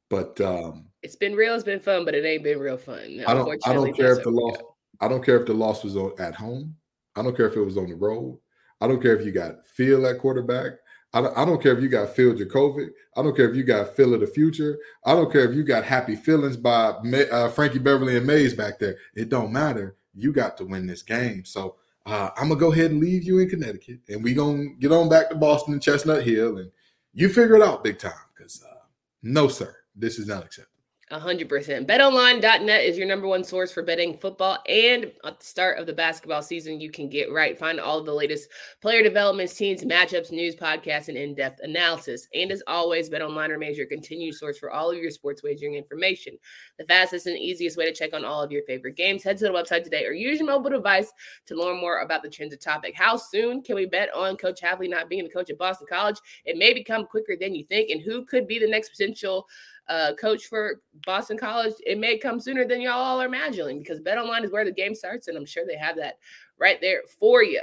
but 0.09 0.39
um, 0.41 0.85
it's 1.03 1.15
been 1.15 1.35
real. 1.35 1.53
It's 1.55 1.63
been 1.63 1.79
fun, 1.79 2.05
but 2.05 2.15
it 2.15 2.25
ain't 2.25 2.43
been 2.43 2.59
real 2.59 2.77
fun. 2.77 3.23
I 3.27 3.33
don't. 3.33 3.67
I 3.67 3.73
don't 3.73 3.93
care 3.93 4.17
if 4.17 4.23
the 4.23 4.29
loss. 4.29 4.57
I 4.99 5.07
don't 5.07 5.23
care 5.23 5.39
if 5.39 5.47
the 5.47 5.53
loss 5.53 5.83
was 5.83 5.97
on, 5.97 6.13
at 6.19 6.35
home. 6.35 6.75
I 7.15 7.23
don't 7.23 7.35
care 7.35 7.47
if 7.47 7.55
it 7.55 7.61
was 7.61 7.77
on 7.77 7.89
the 7.89 7.95
road. 7.95 8.39
I 8.79 8.87
don't 8.87 9.01
care 9.01 9.15
if 9.15 9.25
you 9.25 9.31
got 9.31 9.65
Phil 9.65 10.05
at 10.07 10.19
quarterback. 10.19 10.73
I 11.13 11.21
don't, 11.21 11.37
I 11.37 11.43
don't 11.43 11.61
care 11.61 11.75
if 11.75 11.83
you 11.83 11.89
got 11.89 12.15
Phil 12.15 12.33
Jurkovec. 12.33 12.89
I 13.17 13.21
don't 13.21 13.35
care 13.35 13.49
if 13.49 13.55
you 13.55 13.63
got 13.63 13.95
Phil 13.95 14.13
of 14.13 14.21
the 14.21 14.27
future. 14.27 14.77
I 15.05 15.13
don't 15.13 15.31
care 15.31 15.43
if 15.43 15.55
you 15.55 15.63
got 15.63 15.83
happy 15.83 16.15
feelings 16.15 16.55
by 16.55 16.93
uh, 17.31 17.49
Frankie 17.49 17.79
Beverly 17.79 18.15
and 18.15 18.25
Maze 18.25 18.53
back 18.53 18.79
there. 18.79 18.97
It 19.15 19.29
don't 19.29 19.51
matter. 19.51 19.97
you 20.13 20.33
got 20.33 20.57
to 20.57 20.65
win 20.65 20.87
this 20.87 21.03
game. 21.03 21.45
So 21.45 21.75
uh, 22.05 22.29
I'm 22.35 22.49
gonna 22.49 22.59
go 22.59 22.71
ahead 22.71 22.91
and 22.91 22.99
leave 22.99 23.23
you 23.23 23.39
in 23.39 23.49
Connecticut, 23.49 23.99
and 24.09 24.23
we 24.23 24.33
gonna 24.33 24.69
get 24.79 24.91
on 24.91 25.09
back 25.09 25.29
to 25.29 25.35
Boston 25.35 25.73
and 25.73 25.81
Chestnut 25.81 26.23
Hill, 26.23 26.57
and 26.57 26.71
you 27.13 27.29
figure 27.29 27.55
it 27.55 27.61
out 27.61 27.83
big 27.83 27.99
time. 27.99 28.13
Because 28.35 28.63
uh, 28.63 28.75
no, 29.21 29.47
sir, 29.47 29.75
this 29.95 30.17
is 30.17 30.27
not 30.27 30.43
acceptable. 30.43 30.70
100%. 31.11 31.85
BetOnline.net 31.87 32.85
is 32.85 32.97
your 32.97 33.05
number 33.05 33.27
one 33.27 33.43
source 33.43 33.71
for 33.71 33.83
betting 33.83 34.17
football. 34.17 34.59
And 34.67 35.11
at 35.25 35.39
the 35.39 35.45
start 35.45 35.77
of 35.77 35.85
the 35.85 35.93
basketball 35.93 36.41
season, 36.41 36.79
you 36.79 36.89
can 36.89 37.09
get 37.09 37.31
right. 37.31 37.57
Find 37.57 37.79
all 37.79 37.99
of 37.99 38.05
the 38.05 38.13
latest 38.13 38.49
player 38.81 39.03
developments, 39.03 39.53
teams, 39.53 39.83
matchups, 39.83 40.31
news, 40.31 40.55
podcasts, 40.55 41.09
and 41.09 41.17
in 41.17 41.35
depth 41.35 41.59
analysis. 41.63 42.27
And 42.33 42.51
as 42.51 42.63
always, 42.65 43.09
BetOnline 43.09 43.49
remains 43.49 43.77
your 43.77 43.87
continued 43.87 44.35
source 44.35 44.57
for 44.57 44.71
all 44.71 44.89
of 44.89 44.97
your 44.97 45.11
sports 45.11 45.43
wagering 45.43 45.75
information. 45.75 46.37
The 46.79 46.85
fastest 46.85 47.27
and 47.27 47.37
easiest 47.37 47.77
way 47.77 47.85
to 47.85 47.93
check 47.93 48.13
on 48.13 48.23
all 48.23 48.41
of 48.41 48.51
your 48.51 48.63
favorite 48.63 48.95
games. 48.95 49.23
Head 49.23 49.37
to 49.39 49.45
the 49.45 49.51
website 49.51 49.83
today 49.83 50.05
or 50.05 50.13
use 50.13 50.39
your 50.39 50.47
mobile 50.47 50.69
device 50.69 51.11
to 51.47 51.55
learn 51.55 51.81
more 51.81 51.99
about 51.99 52.23
the 52.23 52.29
trends 52.29 52.53
of 52.53 52.61
topic. 52.61 52.95
How 52.95 53.17
soon 53.17 53.61
can 53.61 53.75
we 53.75 53.85
bet 53.85 54.13
on 54.15 54.37
Coach 54.37 54.61
Hafley 54.61 54.89
not 54.89 55.09
being 55.09 55.25
the 55.25 55.29
coach 55.29 55.49
at 55.49 55.57
Boston 55.57 55.87
College? 55.89 56.19
It 56.45 56.57
may 56.57 56.73
become 56.73 57.05
quicker 57.05 57.35
than 57.39 57.53
you 57.53 57.65
think. 57.65 57.89
And 57.89 58.01
who 58.01 58.23
could 58.25 58.47
be 58.47 58.59
the 58.59 58.69
next 58.69 58.91
potential 58.91 59.45
uh, 59.91 60.13
coach 60.19 60.45
for 60.45 60.81
Boston 61.05 61.37
College, 61.37 61.73
it 61.85 61.97
may 61.97 62.17
come 62.17 62.39
sooner 62.39 62.65
than 62.65 62.81
y'all 62.81 62.93
all 62.93 63.21
are 63.21 63.25
imagining 63.25 63.79
because 63.79 63.99
Bet 63.99 64.17
Online 64.17 64.43
is 64.43 64.51
where 64.51 64.65
the 64.65 64.71
game 64.71 64.95
starts, 64.95 65.27
and 65.27 65.37
I'm 65.37 65.45
sure 65.45 65.65
they 65.65 65.77
have 65.77 65.95
that 65.97 66.19
right 66.57 66.79
there 66.81 67.01
for 67.19 67.43
you. 67.43 67.61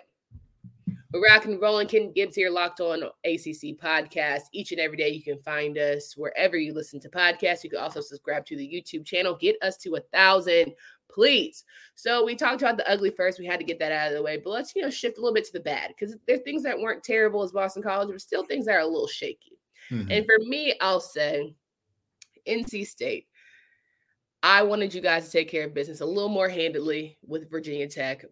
We're 1.13 1.25
rocking 1.25 1.53
and 1.53 1.63
rolling. 1.63 1.89
Ken 1.89 2.13
Gibbs 2.13 2.35
here, 2.35 2.51
locked 2.51 2.81
on 2.81 3.03
ACC 3.25 3.79
podcast. 3.79 4.43
Each 4.53 4.73
and 4.73 4.81
every 4.81 4.99
day, 4.99 5.09
you 5.09 5.23
can 5.23 5.39
find 5.39 5.79
us 5.79 6.15
wherever 6.19 6.59
you 6.59 6.75
listen 6.75 7.01
to 7.01 7.09
podcasts. 7.09 7.65
You 7.65 7.71
can 7.71 7.79
also 7.79 8.03
subscribe 8.03 8.45
to 8.47 8.57
the 8.57 8.69
YouTube 8.69 9.07
channel. 9.07 9.35
Get 9.35 9.57
us 9.63 9.79
to 9.79 9.95
a 9.97 10.01
thousand, 10.13 10.75
please. 11.11 11.65
So 11.95 12.27
we 12.27 12.37
talked 12.37 12.61
about 12.61 12.77
the 12.77 12.91
ugly 12.91 13.11
first. 13.11 13.39
We 13.39 13.47
had 13.47 13.59
to 13.59 13.65
get 13.65 13.79
that 13.79 13.91
out 13.91 14.09
of 14.09 14.15
the 14.19 14.23
way, 14.23 14.37
but 14.37 14.51
let's 14.51 14.77
you 14.77 14.83
know 14.83 14.91
shift 14.91 15.17
a 15.17 15.23
little 15.23 15.35
bit 15.35 15.47
to 15.47 15.53
the 15.55 15.61
bad 15.61 15.89
because 15.89 16.15
there 16.27 16.37
are 16.37 16.41
things 16.41 16.63
that 16.65 16.79
weren't 16.79 17.03
terrible 17.03 17.43
as 17.43 17.53
Boston 17.53 17.83
College, 17.83 18.11
but 18.11 18.21
still 18.21 18.45
things 18.45 18.67
that 18.67 18.75
are 18.75 18.81
a 18.81 18.87
little 18.87 19.07
shaky. 19.07 19.59
Mm-hmm. 19.91 20.11
And 20.11 20.27
for 20.27 20.39
me, 20.47 20.75
I'll 20.83 21.01
say 21.01 21.55
NC 22.47 22.87
State. 22.87 23.28
I 24.43 24.63
wanted 24.63 24.95
you 24.95 25.01
guys 25.01 25.27
to 25.27 25.33
take 25.33 25.51
care 25.51 25.67
of 25.67 25.75
business 25.75 26.01
a 26.01 26.07
little 26.07 26.29
more 26.29 26.49
handedly 26.49 27.19
with 27.27 27.51
Virginia 27.51 27.89
Tech, 27.89 28.25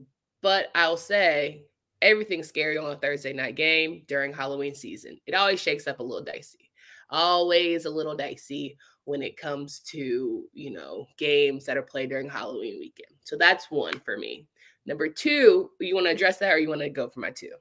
but 0.42 0.68
I'll 0.74 0.96
say 0.96 1.64
everything's 2.02 2.48
scary 2.48 2.78
on 2.78 2.90
a 2.90 2.96
Thursday 2.96 3.32
night 3.32 3.56
game 3.56 4.02
during 4.06 4.32
Halloween 4.32 4.74
season. 4.74 5.18
It 5.26 5.34
always 5.34 5.60
shakes 5.60 5.86
up 5.86 6.00
a 6.00 6.04
little 6.04 6.24
dicey. 6.24 6.70
Always 7.10 7.84
a 7.84 7.90
little 7.90 8.16
dicey 8.16 8.76
when 9.04 9.22
it 9.22 9.36
comes 9.36 9.80
to, 9.80 10.44
you 10.52 10.70
know, 10.70 11.06
games 11.16 11.64
that 11.64 11.76
are 11.76 11.82
played 11.82 12.10
during 12.10 12.28
Halloween 12.28 12.78
weekend. 12.78 13.16
So 13.24 13.36
that's 13.36 13.70
one 13.70 14.00
for 14.00 14.16
me. 14.16 14.46
Number 14.84 15.08
two, 15.08 15.70
you 15.80 15.94
want 15.94 16.06
to 16.06 16.12
address 16.12 16.38
that 16.38 16.52
or 16.52 16.58
you 16.58 16.68
want 16.68 16.80
to 16.80 16.90
go 16.90 17.08
for 17.08 17.20
my 17.20 17.30
two? 17.30 17.52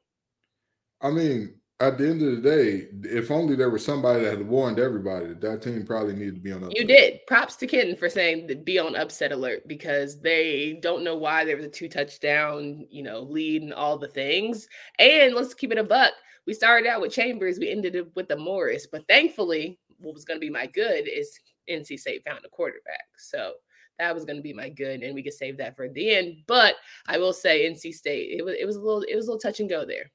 I 1.02 1.10
mean, 1.12 1.56
at 1.82 1.98
the 1.98 2.08
end 2.08 2.22
of 2.22 2.42
the 2.42 2.50
day, 2.50 2.88
if 3.04 3.30
only 3.30 3.56
there 3.56 3.70
was 3.70 3.84
somebody 3.84 4.24
that 4.24 4.38
had 4.38 4.48
warned 4.48 4.80
everybody 4.80 5.28
that 5.28 5.42
that 5.42 5.62
team 5.62 5.86
probably 5.86 6.14
needed 6.14 6.36
to 6.36 6.42
be 6.42 6.54
on. 6.54 6.64
Upset. 6.64 6.78
You 6.78 6.88
did. 6.88 7.20
Props 7.28 7.58
to 7.58 7.68
Kenton 7.68 7.98
for 7.98 8.10
saying 8.10 8.48
that 8.48 8.64
be 8.64 8.80
on 8.80 8.96
upset 8.96 9.34
alert 9.34 9.68
because 9.68 10.22
they 10.22 10.80
don't 10.82 11.04
know 11.04 11.18
why 11.18 11.44
there 11.44 11.58
was 11.58 11.66
a 11.66 11.70
two 11.70 11.90
touchdown, 11.90 12.88
you 12.90 13.04
know, 13.04 13.20
lead 13.20 13.62
and 13.62 13.74
all 13.74 13.98
the 13.98 14.08
things. 14.08 14.68
And 15.00 15.36
let's 15.36 15.54
keep 15.54 15.72
it 15.74 15.78
a 15.78 15.84
buck. 15.84 16.14
We 16.48 16.54
started 16.54 16.88
out 16.88 17.02
with 17.02 17.12
Chambers, 17.12 17.60
we 17.60 17.72
ended 17.72 17.98
up 17.98 18.08
with 18.16 18.30
the 18.30 18.38
Morris, 18.38 18.88
but 18.90 19.08
thankfully, 19.08 19.80
what 19.98 20.14
was 20.14 20.26
going 20.26 20.40
to 20.40 20.46
be 20.46 20.52
my 20.52 20.68
good 20.68 21.10
is 21.10 21.40
NC 21.70 22.00
State 22.00 22.24
found 22.24 22.46
a 22.46 22.50
quarterback. 22.50 23.06
So 23.18 23.54
that 23.98 24.14
was 24.14 24.26
going 24.26 24.38
to 24.38 24.44
be 24.44 24.54
my 24.54 24.70
good, 24.70 25.02
and 25.02 25.16
we 25.16 25.24
could 25.24 25.34
save 25.34 25.58
that 25.58 25.76
for 25.76 25.90
the 25.90 26.16
end. 26.16 26.44
But 26.48 26.76
I 27.08 27.18
will 27.18 27.34
say, 27.34 27.70
NC 27.70 27.94
State, 27.94 28.38
it 28.38 28.46
was 28.46 28.56
it 28.60 28.66
was 28.66 28.76
a 28.76 28.82
little 28.82 29.02
it 29.02 29.16
was 29.16 29.28
a 29.28 29.32
little 29.32 29.40
touch 29.40 29.60
and 29.60 29.70
go 29.70 29.86
there. 29.86 30.12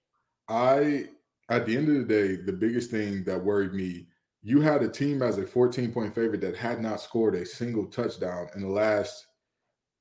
I 0.48 1.08
at 1.50 1.66
the 1.66 1.76
end 1.76 1.88
of 1.88 1.94
the 1.94 2.04
day, 2.04 2.36
the 2.36 2.52
biggest 2.52 2.90
thing 2.90 3.24
that 3.24 3.44
worried 3.44 3.74
me, 3.74 4.06
you 4.42 4.60
had 4.60 4.82
a 4.82 4.88
team 4.88 5.20
as 5.20 5.36
a 5.36 5.46
14 5.46 5.92
point 5.92 6.14
favorite 6.14 6.40
that 6.40 6.56
had 6.56 6.80
not 6.80 7.00
scored 7.00 7.34
a 7.34 7.44
single 7.44 7.86
touchdown 7.86 8.48
in 8.54 8.62
the 8.62 8.68
last 8.68 9.26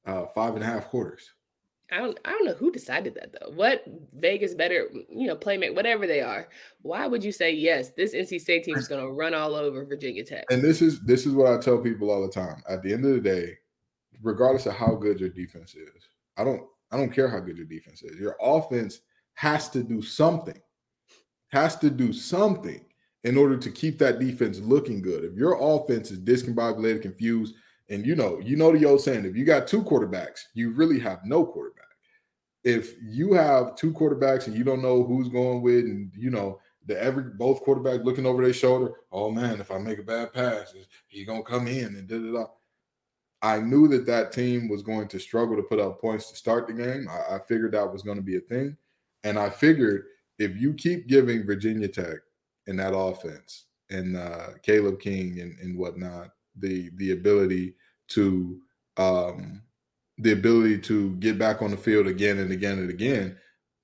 uh, 0.06 0.28
five 0.34 0.54
and 0.54 0.64
a 0.64 0.68
half 0.68 0.88
quarters. 0.88 1.32
I 1.92 1.98
don't 1.98 2.20
I 2.24 2.30
don't 2.30 2.46
know 2.46 2.54
who 2.54 2.72
decided 2.72 3.16
that 3.16 3.34
though. 3.34 3.50
What 3.50 3.84
Vegas 4.14 4.54
better, 4.54 4.90
you 5.10 5.26
know, 5.26 5.36
playmate, 5.36 5.74
whatever 5.74 6.06
they 6.06 6.22
are. 6.22 6.48
Why 6.84 7.08
would 7.08 7.24
you 7.24 7.32
say 7.32 7.52
yes, 7.52 7.90
this 7.98 8.14
NC 8.14 8.40
State 8.42 8.64
team 8.64 8.78
is 8.78 8.88
gonna 8.88 9.10
run 9.10 9.34
all 9.34 9.56
over 9.56 9.84
Virginia 9.84 10.24
Tech? 10.24 10.46
And 10.52 10.62
this 10.62 10.84
is 10.84 11.02
this 11.02 11.26
is 11.26 11.34
what 11.34 11.52
I 11.52 11.58
tell 11.58 11.80
people 11.80 12.12
all 12.12 12.22
the 12.22 12.32
time. 12.32 12.62
At 12.70 12.84
the 12.84 12.94
end 12.94 13.06
of 13.06 13.14
the 13.14 13.20
day, 13.20 13.58
regardless 14.22 14.68
of 14.68 14.74
how 14.74 14.94
good 14.94 15.20
your 15.20 15.30
defense 15.30 15.74
is, 15.74 16.10
I 16.38 16.44
don't 16.44 16.62
I 16.92 16.98
don't 16.98 17.12
care 17.12 17.28
how 17.28 17.40
good 17.40 17.58
your 17.58 17.66
defense 17.66 18.04
is. 18.04 18.20
Your 18.20 18.38
offense 18.40 19.00
has 19.34 19.70
to 19.70 19.82
do 19.82 20.04
something 20.04 20.62
has 21.50 21.76
to 21.78 21.90
do 21.90 22.14
something 22.14 22.84
in 23.24 23.38
order 23.38 23.58
to 23.58 23.72
keep 23.72 24.00
that 24.00 24.20
defense 24.20 24.60
looking 24.60 25.02
good. 25.02 25.24
If 25.24 25.36
your 25.36 25.58
offense 25.60 26.12
is 26.12 26.20
discombobulated, 26.20 27.02
confused, 27.02 27.56
and 27.90 28.06
you 28.06 28.16
know, 28.16 28.40
you 28.40 28.56
know 28.56 28.72
the 28.72 28.86
old 28.86 29.02
saying, 29.02 29.26
if 29.26 29.36
you 29.36 29.46
got 29.46 29.68
two 29.68 29.84
quarterbacks, 29.84 30.44
you 30.54 30.72
really 30.72 31.00
have 31.00 31.26
no 31.26 31.46
quarterback. 31.46 31.86
If 32.64 32.94
you 33.02 33.34
have 33.34 33.76
two 33.76 33.92
quarterbacks 33.92 34.48
and 34.48 34.56
you 34.56 34.64
don't 34.64 34.82
know 34.82 35.04
who's 35.04 35.28
going 35.28 35.62
with, 35.62 35.86
and 35.86 36.12
you 36.16 36.30
know, 36.30 36.60
the 36.86 37.02
every 37.02 37.24
both 37.24 37.64
quarterbacks 37.64 38.06
looking 38.06 38.26
over 38.26 38.44
their 38.44 38.54
shoulder, 38.54 38.94
oh 39.12 39.32
man, 39.32 39.60
if 39.60 39.72
I 39.72 39.78
make 39.80 40.00
a 40.00 40.04
bad 40.04 40.34
pass, 40.34 40.74
he's 41.08 41.26
gonna 41.26 41.44
come 41.44 41.68
in 41.68 41.96
and 41.96 42.08
da 42.08 42.18
da. 42.18 42.46
I 43.42 43.60
knew 43.60 43.88
that 43.88 44.06
that 44.06 44.34
team 44.34 44.68
was 44.68 44.84
going 44.84 45.08
to 45.08 45.20
struggle 45.20 45.56
to 45.56 45.64
put 45.64 45.80
up 45.80 46.02
points 46.02 46.30
to 46.30 46.36
start 46.36 46.68
the 46.68 46.74
game. 46.74 47.08
I, 47.10 47.36
I 47.36 47.40
figured 47.48 47.72
that 47.72 47.92
was 47.92 48.02
going 48.02 48.18
to 48.18 48.24
be 48.24 48.36
a 48.36 48.42
thing, 48.42 48.76
and 49.24 49.40
I 49.40 49.50
figured 49.50 50.06
if 50.40 50.56
you 50.58 50.74
keep 50.74 51.08
giving 51.08 51.46
Virginia 51.46 51.88
Tech 51.88 52.20
and 52.68 52.80
that 52.80 52.96
offense 52.96 53.66
and 53.90 54.18
uh, 54.18 54.48
Caleb 54.64 55.00
King 55.00 55.40
and, 55.40 55.58
and 55.60 55.78
whatnot 55.78 56.30
the 56.58 56.90
the 56.96 57.12
ability 57.12 57.76
to 58.10 58.60
um, 58.98 59.62
the 60.18 60.32
ability 60.32 60.80
to 60.80 61.12
get 61.18 61.38
back 61.38 61.62
on 61.62 61.72
the 61.72 61.78
field 61.78 62.08
again 62.08 62.40
and 62.40 62.52
again 62.52 62.80
and 62.80 62.90
again, 62.90 63.38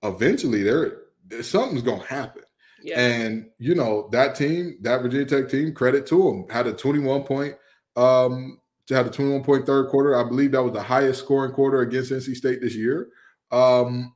eventually 0.03 0.63
there 0.63 0.97
something's 1.41 1.81
gonna 1.81 2.05
happen. 2.05 2.43
Yeah. 2.81 2.99
And 2.99 3.49
you 3.57 3.75
know 3.75 4.09
that 4.11 4.35
team, 4.35 4.77
that 4.81 5.01
Virginia 5.01 5.25
Tech 5.25 5.49
team, 5.49 5.73
credit 5.73 6.05
to 6.07 6.23
them, 6.23 6.45
had 6.49 6.67
a 6.67 6.73
21 6.73 7.23
point 7.23 7.55
um 7.95 8.59
had 8.89 9.07
a 9.07 9.09
21 9.09 9.43
point 9.43 9.65
third 9.65 9.89
quarter. 9.89 10.15
I 10.15 10.27
believe 10.27 10.51
that 10.51 10.63
was 10.63 10.73
the 10.73 10.83
highest 10.83 11.23
scoring 11.23 11.53
quarter 11.53 11.81
against 11.81 12.11
NC 12.11 12.35
State 12.35 12.61
this 12.61 12.75
year. 12.75 13.09
Um, 13.51 14.13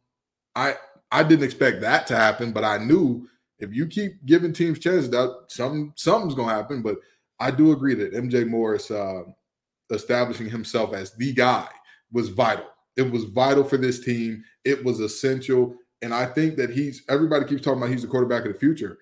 I 0.55 0.75
I 1.11 1.23
didn't 1.23 1.45
expect 1.45 1.81
that 1.81 2.07
to 2.07 2.15
happen, 2.15 2.51
but 2.51 2.63
I 2.63 2.77
knew 2.77 3.27
if 3.59 3.73
you 3.73 3.87
keep 3.87 4.25
giving 4.25 4.53
teams 4.53 4.79
chances, 4.79 5.09
that 5.09 5.45
some 5.47 5.93
something's 5.95 6.35
gonna 6.35 6.53
happen. 6.53 6.81
But 6.81 6.97
I 7.39 7.51
do 7.51 7.71
agree 7.71 7.95
that 7.95 8.13
MJ 8.13 8.47
Morris 8.47 8.91
uh, 8.91 9.23
establishing 9.91 10.49
himself 10.49 10.93
as 10.93 11.13
the 11.15 11.33
guy 11.33 11.67
was 12.11 12.29
vital. 12.29 12.65
It 12.97 13.11
was 13.11 13.25
vital 13.25 13.63
for 13.63 13.77
this 13.77 14.03
team. 14.03 14.43
It 14.65 14.83
was 14.83 14.99
essential, 14.99 15.75
and 16.01 16.13
I 16.13 16.25
think 16.25 16.57
that 16.57 16.69
he's. 16.69 17.03
Everybody 17.09 17.45
keeps 17.45 17.61
talking 17.61 17.79
about 17.79 17.91
he's 17.91 18.01
the 18.01 18.07
quarterback 18.07 18.45
of 18.45 18.53
the 18.53 18.59
future. 18.59 18.97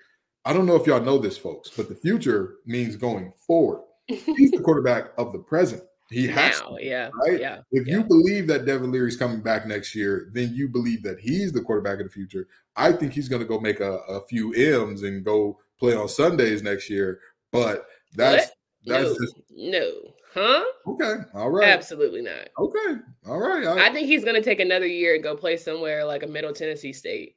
I 0.45 0.53
don't 0.53 0.65
know 0.65 0.75
if 0.75 0.87
y'all 0.87 1.01
know 1.01 1.17
this, 1.17 1.37
folks, 1.37 1.69
but 1.75 1.89
the 1.89 1.95
future 1.95 2.55
means 2.65 2.95
going 2.95 3.33
forward. 3.45 3.81
He's 4.07 4.51
the 4.51 4.61
quarterback 4.63 5.07
of 5.17 5.33
the 5.33 5.39
present. 5.39 5.83
He 6.09 6.27
has 6.27 6.61
now, 6.61 6.77
to, 6.77 6.85
yeah, 6.85 7.09
right. 7.13 7.39
Yeah, 7.39 7.59
if 7.71 7.85
yeah. 7.85 7.97
you 7.97 8.03
believe 8.03 8.47
that 8.47 8.65
Devin 8.65 8.91
Leary's 8.91 9.17
coming 9.17 9.41
back 9.41 9.67
next 9.67 9.93
year, 9.93 10.29
then 10.33 10.53
you 10.53 10.69
believe 10.69 11.03
that 11.03 11.19
he's 11.19 11.51
the 11.51 11.61
quarterback 11.61 11.99
of 11.99 12.05
the 12.05 12.11
future. 12.11 12.47
I 12.77 12.93
think 12.93 13.11
he's 13.11 13.27
going 13.27 13.41
to 13.41 13.47
go 13.47 13.59
make 13.59 13.81
a, 13.81 13.97
a, 14.07 14.25
few 14.27 14.53
M's 14.53 15.03
and 15.03 15.25
go 15.25 15.59
play 15.79 15.95
on 15.95 16.07
Sundays 16.07 16.63
next 16.63 16.89
year. 16.89 17.19
But 17.51 17.87
that's 18.15 18.47
what? 18.47 18.55
that's 18.85 19.09
no, 19.09 19.15
just 19.19 19.35
no, 19.51 19.91
huh? 20.33 20.63
Okay, 20.87 21.23
all 21.33 21.49
right, 21.49 21.67
absolutely 21.67 22.21
not. 22.21 22.49
Okay, 22.57 23.01
all 23.27 23.39
right. 23.39 23.67
I, 23.67 23.87
I 23.87 23.93
think 23.93 24.07
he's 24.07 24.23
going 24.23 24.35
to 24.35 24.41
take 24.41 24.61
another 24.61 24.87
year 24.87 25.15
and 25.15 25.23
go 25.23 25.35
play 25.35 25.57
somewhere 25.57 26.05
like 26.05 26.23
a 26.23 26.27
Middle 26.27 26.53
Tennessee 26.53 26.93
State. 26.93 27.35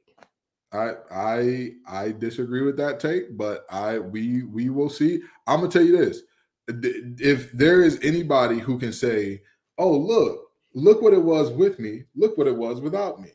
I 0.71 0.93
I 1.11 1.71
I 1.85 2.11
disagree 2.13 2.61
with 2.61 2.77
that 2.77 3.01
take, 3.01 3.35
but 3.37 3.65
I 3.69 3.99
we 3.99 4.43
we 4.43 4.69
will 4.69 4.89
see. 4.89 5.21
I'm 5.45 5.59
gonna 5.59 5.71
tell 5.71 5.83
you 5.83 5.97
this 5.97 6.21
if 6.67 7.51
there 7.51 7.81
is 7.83 7.99
anybody 8.01 8.59
who 8.59 8.77
can 8.77 8.93
say, 8.93 9.41
"Oh, 9.77 9.91
look, 9.91 10.51
look 10.73 11.01
what 11.01 11.13
it 11.13 11.23
was 11.23 11.51
with 11.51 11.79
me, 11.79 12.03
look 12.15 12.37
what 12.37 12.47
it 12.47 12.55
was 12.55 12.81
without 12.81 13.21
me," 13.21 13.31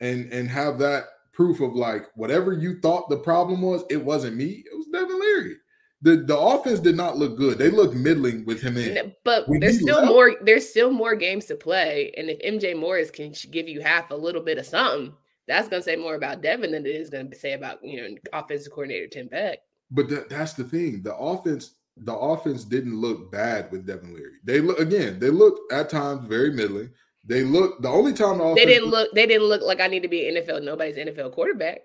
and 0.00 0.32
and 0.32 0.48
have 0.48 0.78
that 0.78 1.04
proof 1.32 1.60
of 1.60 1.74
like 1.74 2.06
whatever 2.14 2.52
you 2.52 2.80
thought 2.80 3.08
the 3.08 3.16
problem 3.16 3.62
was, 3.62 3.84
it 3.90 4.04
wasn't 4.04 4.36
me, 4.36 4.64
it 4.70 4.76
was 4.76 4.88
Devin 4.92 5.20
Leary. 5.20 5.56
The 6.02 6.16
the 6.16 6.38
offense 6.38 6.78
did 6.78 6.96
not 6.96 7.16
look 7.16 7.36
good. 7.36 7.58
They 7.58 7.70
looked 7.70 7.94
middling 7.94 8.44
with 8.44 8.60
him 8.60 8.76
in. 8.76 9.12
But 9.24 9.48
when 9.48 9.60
there's 9.60 9.80
still 9.80 9.98
left, 9.98 10.08
more. 10.08 10.36
There's 10.42 10.68
still 10.68 10.90
more 10.92 11.16
games 11.16 11.46
to 11.46 11.56
play, 11.56 12.12
and 12.16 12.30
if 12.30 12.38
MJ 12.40 12.78
Morris 12.78 13.10
can 13.10 13.34
give 13.50 13.68
you 13.68 13.80
half 13.80 14.10
a 14.10 14.14
little 14.14 14.42
bit 14.42 14.58
of 14.58 14.66
something, 14.66 15.12
that's 15.48 15.68
going 15.68 15.80
to 15.80 15.84
say 15.84 15.96
more 15.96 16.14
about 16.14 16.40
Devin 16.40 16.70
than 16.70 16.86
it 16.86 16.90
is 16.90 17.10
going 17.10 17.30
to 17.30 17.36
say 17.36 17.54
about 17.54 17.82
you 17.82 18.00
know 18.00 18.16
offensive 18.32 18.72
coordinator 18.72 19.08
Tim 19.08 19.26
Beck. 19.26 19.58
But 19.90 20.08
th- 20.08 20.28
that's 20.28 20.52
the 20.52 20.64
thing. 20.64 21.02
The 21.02 21.16
offense 21.16 21.74
the 22.04 22.14
offense 22.14 22.64
didn't 22.64 23.00
look 23.00 23.30
bad 23.30 23.70
with 23.70 23.86
Devin 23.86 24.14
Leary. 24.14 24.34
They 24.44 24.60
look 24.60 24.78
again, 24.78 25.18
they 25.18 25.30
look 25.30 25.58
at 25.72 25.90
times 25.90 26.26
very 26.26 26.52
middling. 26.52 26.90
They 27.24 27.44
look 27.44 27.82
the 27.82 27.88
only 27.88 28.12
time 28.12 28.38
the 28.38 28.44
offense 28.44 28.60
they 28.60 28.66
didn't 28.66 28.90
look 28.90 29.12
they 29.14 29.26
didn't 29.26 29.48
look 29.48 29.62
like 29.62 29.80
I 29.80 29.86
need 29.86 30.02
to 30.02 30.08
be 30.08 30.28
an 30.28 30.36
NFL 30.36 30.62
nobody's 30.62 30.96
NFL 30.96 31.32
quarterback. 31.32 31.80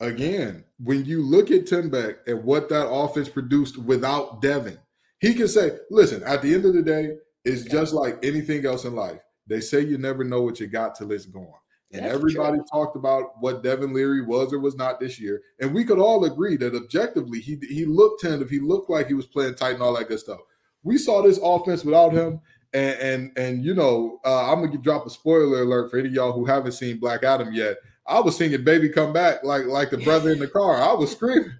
Again, 0.00 0.64
when 0.78 1.04
you 1.04 1.22
look 1.22 1.50
at 1.50 1.66
Tim 1.66 1.88
Beck 1.88 2.16
and 2.26 2.44
what 2.44 2.68
that 2.68 2.88
offense 2.88 3.28
produced 3.28 3.78
without 3.78 4.42
Devin, 4.42 4.78
he 5.20 5.34
can 5.34 5.48
say, 5.48 5.78
listen, 5.90 6.22
at 6.24 6.42
the 6.42 6.52
end 6.52 6.64
of 6.64 6.74
the 6.74 6.82
day, 6.82 7.16
it's 7.44 7.62
just 7.62 7.92
like 7.92 8.18
anything 8.24 8.66
else 8.66 8.84
in 8.84 8.94
life. 8.94 9.20
They 9.46 9.60
say 9.60 9.80
you 9.80 9.98
never 9.98 10.24
know 10.24 10.42
what 10.42 10.58
you 10.58 10.66
got 10.66 10.94
till 10.94 11.12
it's 11.12 11.26
gone. 11.26 11.46
And 11.92 12.04
That's 12.04 12.14
everybody 12.14 12.56
true. 12.56 12.66
talked 12.72 12.96
about 12.96 13.40
what 13.40 13.62
Devin 13.62 13.92
Leary 13.94 14.24
was 14.24 14.52
or 14.52 14.58
was 14.58 14.74
not 14.74 14.98
this 14.98 15.20
year. 15.20 15.42
And 15.60 15.72
we 15.72 15.84
could 15.84 15.98
all 16.00 16.24
agree 16.24 16.56
that 16.56 16.74
objectively, 16.74 17.40
he 17.40 17.56
he 17.68 17.84
looked 17.84 18.20
tentative. 18.20 18.50
He 18.50 18.58
looked 18.58 18.90
like 18.90 19.06
he 19.06 19.14
was 19.14 19.26
playing 19.26 19.54
tight 19.54 19.74
and 19.74 19.82
all 19.82 19.94
that 19.96 20.08
good 20.08 20.18
stuff. 20.18 20.40
We 20.82 20.98
saw 20.98 21.22
this 21.22 21.38
offense 21.42 21.84
without 21.84 22.12
him. 22.12 22.40
And 22.72 22.98
and, 22.98 23.38
and 23.38 23.64
you 23.64 23.74
know, 23.74 24.18
uh, 24.24 24.50
I'm 24.50 24.64
gonna 24.64 24.76
drop 24.78 25.06
a 25.06 25.10
spoiler 25.10 25.62
alert 25.62 25.90
for 25.90 25.98
any 25.98 26.08
of 26.08 26.14
y'all 26.14 26.32
who 26.32 26.44
haven't 26.44 26.72
seen 26.72 26.98
Black 26.98 27.22
Adam 27.22 27.52
yet. 27.54 27.76
I 28.06 28.18
was 28.18 28.36
singing 28.36 28.64
"Baby 28.64 28.88
Come 28.88 29.12
Back" 29.12 29.44
like 29.44 29.66
like 29.66 29.90
the 29.90 29.98
brother 29.98 30.32
in 30.32 30.40
the 30.40 30.48
car. 30.58 30.82
I 30.82 30.92
was 30.92 31.12
screaming, 31.12 31.52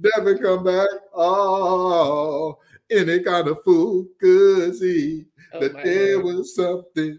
"Devin, 0.00 0.38
come 0.38 0.62
back!" 0.62 0.88
Oh, 1.12 2.58
any 2.88 3.20
kind 3.20 3.48
of 3.48 3.62
fool 3.64 4.06
could 4.20 4.76
see 4.76 5.24
oh 5.52 5.60
that 5.60 5.82
there 5.82 6.16
God. 6.16 6.24
was 6.24 6.54
something 6.54 7.18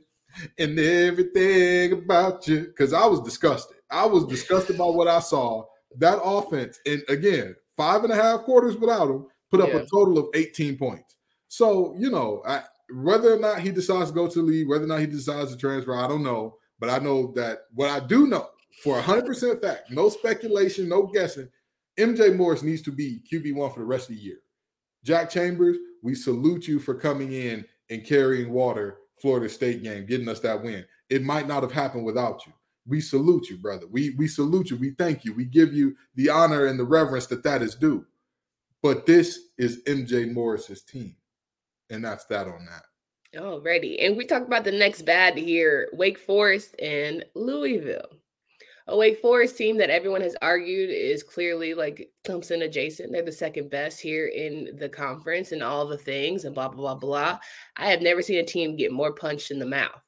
and 0.58 0.78
everything 0.80 1.94
about 1.94 2.48
you. 2.48 2.62
Because 2.62 2.94
I 2.94 3.06
was 3.06 3.22
disgusted. 3.22 3.78
I 3.90 4.06
was 4.06 4.26
disgusted 4.26 4.78
by 4.78 4.86
what 4.86 5.08
I 5.08 5.20
saw. 5.20 5.66
That 5.98 6.20
offense, 6.24 6.80
and 6.86 7.04
again, 7.10 7.56
five 7.76 8.04
and 8.04 8.14
a 8.14 8.16
half 8.16 8.42
quarters 8.42 8.78
without 8.78 9.10
him, 9.10 9.28
put 9.50 9.60
up 9.60 9.70
yeah. 9.70 9.80
a 9.80 9.86
total 9.86 10.18
of 10.18 10.28
18 10.34 10.78
points. 10.78 11.18
So, 11.50 11.94
you 11.98 12.10
know, 12.10 12.42
I, 12.48 12.62
whether 12.94 13.34
or 13.34 13.40
not 13.40 13.60
he 13.60 13.72
decides 13.72 14.10
to 14.10 14.16
go 14.16 14.28
to 14.28 14.40
the 14.40 14.46
league, 14.46 14.70
whether 14.70 14.86
or 14.86 14.88
not 14.88 15.02
he 15.02 15.06
decides 15.06 15.52
to 15.52 15.58
transfer, 15.58 15.94
I 15.94 16.08
don't 16.08 16.24
know. 16.24 16.56
But 16.80 16.90
I 16.90 17.00
know 17.00 17.34
that 17.36 17.64
what 17.74 17.90
I 17.90 18.00
do 18.00 18.26
know 18.26 18.48
for 18.84 19.00
100% 19.00 19.62
fact, 19.62 19.92
no 19.92 20.10
speculation, 20.10 20.90
no 20.90 21.08
guessing, 21.08 21.50
MJ 22.00 22.36
Morris 22.36 22.64
needs 22.64 22.82
to 22.84 22.92
be 22.92 23.22
QB1 23.32 23.74
for 23.74 23.80
the 23.82 23.86
rest 23.86 24.10
of 24.10 24.16
the 24.16 24.22
year. 24.22 24.38
Jack 25.04 25.30
Chambers, 25.30 25.78
we 26.02 26.16
salute 26.16 26.68
you 26.68 26.80
for 26.80 26.96
coming 26.96 27.34
in 27.34 27.66
and 27.90 28.06
carrying 28.06 28.52
water 28.52 28.98
Florida 29.22 29.50
State 29.50 29.84
game, 29.84 30.06
getting 30.06 30.30
us 30.30 30.40
that 30.42 30.64
win. 30.64 30.86
It 31.10 31.24
might 31.24 31.48
not 31.48 31.64
have 31.64 31.72
happened 31.72 32.06
without 32.06 32.46
you. 32.46 32.54
We 32.88 33.02
salute 33.02 33.50
you, 33.50 33.58
brother. 33.58 33.86
We 33.90 34.16
we 34.18 34.28
salute 34.28 34.70
you. 34.72 34.78
We 34.78 34.92
thank 34.92 35.24
you. 35.24 35.34
We 35.34 35.46
give 35.46 35.74
you 35.74 35.96
the 36.16 36.30
honor 36.30 36.66
and 36.66 36.80
the 36.80 36.84
reverence 36.84 37.28
that 37.28 37.44
that 37.44 37.62
is 37.62 37.76
due. 37.76 38.06
But 38.82 39.06
this 39.06 39.40
is 39.58 39.84
MJ 39.84 40.32
Morris's 40.32 40.82
team, 40.82 41.16
and 41.92 42.04
that's 42.04 42.26
that 42.26 42.48
on 42.48 42.66
that. 42.66 43.40
Alrighty, 43.40 44.04
and 44.04 44.18
we 44.18 44.26
talk 44.26 44.42
about 44.42 44.64
the 44.64 44.72
next 44.72 45.04
bad 45.04 45.38
here: 45.38 45.90
Wake 45.94 46.18
Forest 46.18 46.76
and 46.80 47.24
Louisville 47.36 48.21
a 48.88 48.98
Wake 48.98 49.22
Forest 49.22 49.58
team 49.58 49.78
that 49.78 49.90
everyone 49.90 50.22
has 50.22 50.36
argued 50.42 50.90
is 50.90 51.24
clearly 51.24 51.74
like 51.74 52.10
Clemson 52.26 52.64
adjacent. 52.64 53.12
They're 53.12 53.22
the 53.22 53.32
second 53.32 53.70
best 53.70 54.00
here 54.00 54.28
in 54.28 54.76
the 54.78 54.90
conference 54.90 55.52
and 55.52 55.64
all 55.64 55.88
the 55.88 55.98
things 55.98 56.46
and 56.46 56.56
blah, 56.56 56.68
blah, 56.68 56.96
blah, 56.96 56.96
blah. 56.96 57.40
I 57.78 57.90
have 57.90 58.02
never 58.02 58.22
seen 58.22 58.40
a 58.40 58.44
team 58.44 58.76
get 58.76 58.92
more 58.92 59.14
punched 59.14 59.52
in 59.52 59.60
the 59.60 59.66
mouth 59.66 60.02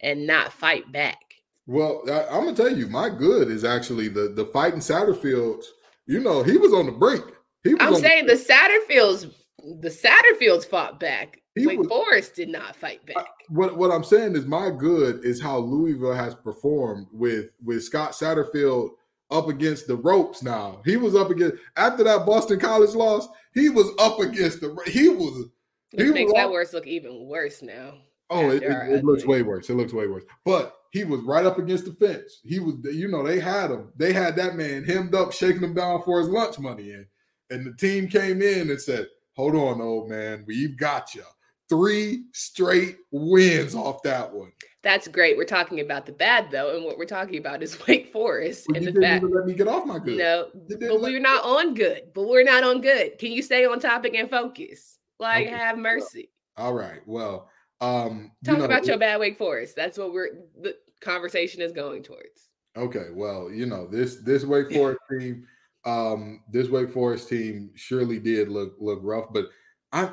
and 0.00 0.26
not 0.26 0.52
fight 0.52 0.90
back. 0.92 1.18
Well, 1.66 2.02
I, 2.08 2.36
am 2.36 2.44
gonna 2.44 2.56
tell 2.56 2.74
you, 2.74 2.86
my 2.86 3.10
good 3.10 3.50
is 3.50 3.62
actually 3.62 4.08
the 4.08 4.32
the 4.34 4.46
fight 4.46 4.72
in 4.72 4.80
Satterfields. 4.80 5.66
You 6.06 6.20
know, 6.20 6.42
he 6.42 6.56
was 6.56 6.72
on 6.72 6.86
the 6.86 6.92
brink. 6.92 7.24
He 7.62 7.74
I'm 7.78 7.94
saying 7.96 8.26
the, 8.26 8.36
the 8.36 8.42
Satterfields, 8.42 9.34
the 9.80 9.90
Satterfields 9.90 10.64
fought 10.64 10.98
back. 10.98 11.42
He 11.58 11.66
Wake 11.66 11.78
was, 11.80 11.88
Forest 11.88 12.34
did 12.34 12.48
not 12.48 12.76
fight 12.76 13.04
back. 13.06 13.26
what 13.48 13.76
what 13.76 13.90
I'm 13.90 14.04
saying 14.04 14.36
is 14.36 14.46
my 14.46 14.70
good 14.70 15.24
is 15.24 15.40
how 15.40 15.58
Louisville 15.58 16.14
has 16.14 16.34
performed 16.34 17.06
with 17.12 17.50
with 17.64 17.84
Scott 17.84 18.12
Satterfield 18.12 18.90
up 19.30 19.48
against 19.48 19.86
the 19.86 19.96
ropes 19.96 20.42
now. 20.42 20.80
He 20.84 20.96
was 20.96 21.14
up 21.14 21.30
against 21.30 21.56
after 21.76 22.04
that 22.04 22.26
Boston 22.26 22.58
College 22.58 22.94
loss, 22.94 23.28
he 23.54 23.68
was 23.68 23.90
up 23.98 24.20
against 24.20 24.60
the 24.60 24.76
he 24.86 25.08
was 25.08 25.46
he 25.90 26.04
Which 26.04 26.14
makes 26.14 26.32
was 26.32 26.34
that 26.34 26.50
worse 26.50 26.72
look 26.72 26.86
even 26.86 27.26
worse 27.26 27.62
now. 27.62 27.94
Oh, 28.30 28.50
it, 28.50 28.62
it, 28.62 28.72
it 28.90 29.04
looks 29.04 29.24
way 29.24 29.42
worse. 29.42 29.70
It 29.70 29.74
looks 29.74 29.92
way 29.92 30.06
worse. 30.06 30.24
But 30.44 30.74
he 30.90 31.04
was 31.04 31.20
right 31.22 31.46
up 31.46 31.58
against 31.58 31.86
the 31.86 31.92
fence. 31.92 32.40
He 32.44 32.58
was, 32.58 32.74
you 32.84 33.08
know, 33.08 33.26
they 33.26 33.40
had 33.40 33.70
him. 33.70 33.90
They 33.96 34.12
had 34.12 34.36
that 34.36 34.54
man 34.54 34.84
hemmed 34.84 35.14
up, 35.14 35.32
shaking 35.32 35.62
him 35.62 35.74
down 35.74 36.02
for 36.02 36.18
his 36.18 36.28
lunch 36.28 36.58
money. 36.58 36.92
And, 36.92 37.06
and 37.50 37.66
the 37.66 37.74
team 37.76 38.06
came 38.06 38.42
in 38.42 38.70
and 38.70 38.80
said, 38.80 39.06
Hold 39.36 39.54
on, 39.54 39.80
old 39.80 40.10
man, 40.10 40.44
we've 40.46 40.76
got 40.76 41.14
you 41.14 41.22
three 41.68 42.24
straight 42.32 42.96
wins 43.10 43.74
off 43.74 44.02
that 44.02 44.32
one. 44.32 44.52
That's 44.82 45.08
great. 45.08 45.36
We're 45.36 45.44
talking 45.44 45.80
about 45.80 46.06
the 46.06 46.12
bad 46.12 46.50
though, 46.50 46.76
and 46.76 46.84
what 46.84 46.98
we're 46.98 47.04
talking 47.04 47.38
about 47.38 47.62
is 47.62 47.78
Wake 47.88 48.12
Forest 48.12 48.66
well, 48.68 48.76
and 48.76 48.86
the 48.86 49.00
fact. 49.00 49.24
Let 49.24 49.46
me 49.46 49.54
get 49.54 49.68
off 49.68 49.84
my 49.84 49.98
good. 49.98 50.18
No, 50.18 50.48
but 50.54 51.00
we're 51.00 51.20
not 51.20 51.44
on 51.44 51.74
good. 51.74 52.12
But 52.14 52.28
we're 52.28 52.44
not 52.44 52.64
on 52.64 52.80
good. 52.80 53.18
Can 53.18 53.32
you 53.32 53.42
stay 53.42 53.64
on 53.64 53.80
topic 53.80 54.14
and 54.14 54.30
focus? 54.30 54.98
Like, 55.18 55.48
okay. 55.48 55.56
have 55.56 55.78
mercy. 55.78 56.30
All 56.56 56.74
right. 56.74 57.00
Well, 57.06 57.50
um, 57.80 58.32
talk 58.44 58.54
you 58.54 58.58
know, 58.60 58.64
about 58.64 58.86
your 58.86 58.98
bad 58.98 59.18
Wake 59.18 59.36
Forest. 59.36 59.74
That's 59.76 59.98
what 59.98 60.12
we're 60.12 60.30
the 60.60 60.76
conversation 61.00 61.60
is 61.60 61.72
going 61.72 62.02
towards. 62.02 62.48
Okay. 62.76 63.08
Well, 63.12 63.50
you 63.50 63.66
know 63.66 63.86
this 63.86 64.16
this 64.16 64.44
Wake 64.44 64.72
Forest 64.72 65.00
team, 65.10 65.46
um, 65.84 66.42
this 66.50 66.68
Wake 66.68 66.92
Forest 66.92 67.28
team 67.28 67.70
surely 67.74 68.20
did 68.20 68.48
look 68.48 68.74
look 68.78 69.00
rough, 69.02 69.26
but 69.32 69.46
I 69.92 70.10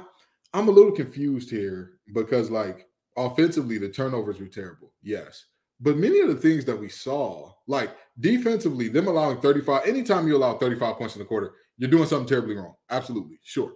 I'm 0.55 0.69
a 0.69 0.71
little 0.71 0.93
confused 0.93 1.49
here 1.49 1.99
because, 2.13 2.49
like, 2.49 2.87
offensively, 3.17 3.77
the 3.77 3.89
turnovers 3.89 4.39
were 4.39 4.47
terrible. 4.47 4.93
Yes. 5.03 5.45
But 5.81 5.97
many 5.97 6.21
of 6.21 6.29
the 6.29 6.35
things 6.35 6.63
that 6.65 6.79
we 6.79 6.87
saw, 6.87 7.51
like 7.67 7.93
defensively, 8.21 8.87
them 8.87 9.07
allowing 9.09 9.41
35, 9.41 9.85
anytime 9.85 10.27
you 10.27 10.37
allow 10.37 10.57
35 10.57 10.95
points 10.95 11.15
in 11.15 11.19
the 11.19 11.25
quarter, 11.25 11.51
you're 11.77 11.89
doing 11.89 12.05
something 12.05 12.27
terribly 12.27 12.55
wrong. 12.55 12.75
Absolutely. 12.89 13.37
Sure. 13.43 13.73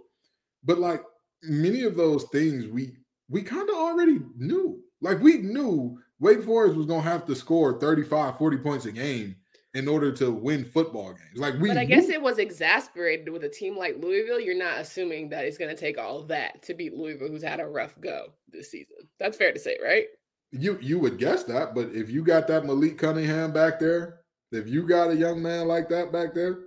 But 0.63 0.79
like 0.79 1.03
many 1.43 1.83
of 1.83 1.97
those 1.97 2.23
things 2.31 2.65
we 2.67 2.95
we 3.27 3.41
kind 3.41 3.69
of 3.69 3.75
already 3.75 4.19
knew. 4.37 4.79
Like 5.01 5.19
we 5.19 5.39
knew 5.39 5.99
Wake 6.19 6.43
Forest 6.43 6.77
was 6.77 6.85
going 6.85 7.03
to 7.03 7.09
have 7.09 7.25
to 7.25 7.35
score 7.35 7.77
35, 7.79 8.37
40 8.37 8.57
points 8.57 8.85
a 8.85 8.93
game 8.93 9.35
in 9.73 9.87
order 9.87 10.11
to 10.11 10.31
win 10.31 10.65
football 10.65 11.09
games. 11.09 11.37
Like 11.37 11.55
we, 11.59 11.67
but 11.67 11.77
I 11.77 11.85
guess 11.85 12.09
it 12.09 12.21
was 12.21 12.39
exasperated 12.39 13.29
with 13.29 13.43
a 13.43 13.49
team 13.49 13.77
like 13.77 13.97
Louisville. 13.99 14.39
You're 14.39 14.57
not 14.57 14.79
assuming 14.79 15.29
that 15.29 15.45
it's 15.45 15.57
going 15.57 15.73
to 15.73 15.79
take 15.79 15.97
all 15.97 16.23
that 16.23 16.63
to 16.63 16.73
beat 16.73 16.95
Louisville, 16.95 17.27
who's 17.27 17.43
had 17.43 17.59
a 17.59 17.67
rough 17.67 17.99
go 18.01 18.33
this 18.51 18.71
season. 18.71 18.97
That's 19.19 19.37
fair 19.37 19.51
to 19.51 19.59
say, 19.59 19.77
right? 19.83 20.05
You 20.51 20.79
you 20.81 20.97
would 20.99 21.19
guess 21.19 21.43
that, 21.43 21.75
but 21.75 21.89
if 21.93 22.09
you 22.09 22.23
got 22.23 22.47
that 22.47 22.65
Malik 22.65 22.97
Cunningham 22.97 23.53
back 23.53 23.79
there, 23.79 24.21
if 24.51 24.67
you 24.67 24.87
got 24.87 25.11
a 25.11 25.15
young 25.15 25.41
man 25.43 25.67
like 25.67 25.89
that 25.89 26.11
back 26.11 26.33
there, 26.33 26.61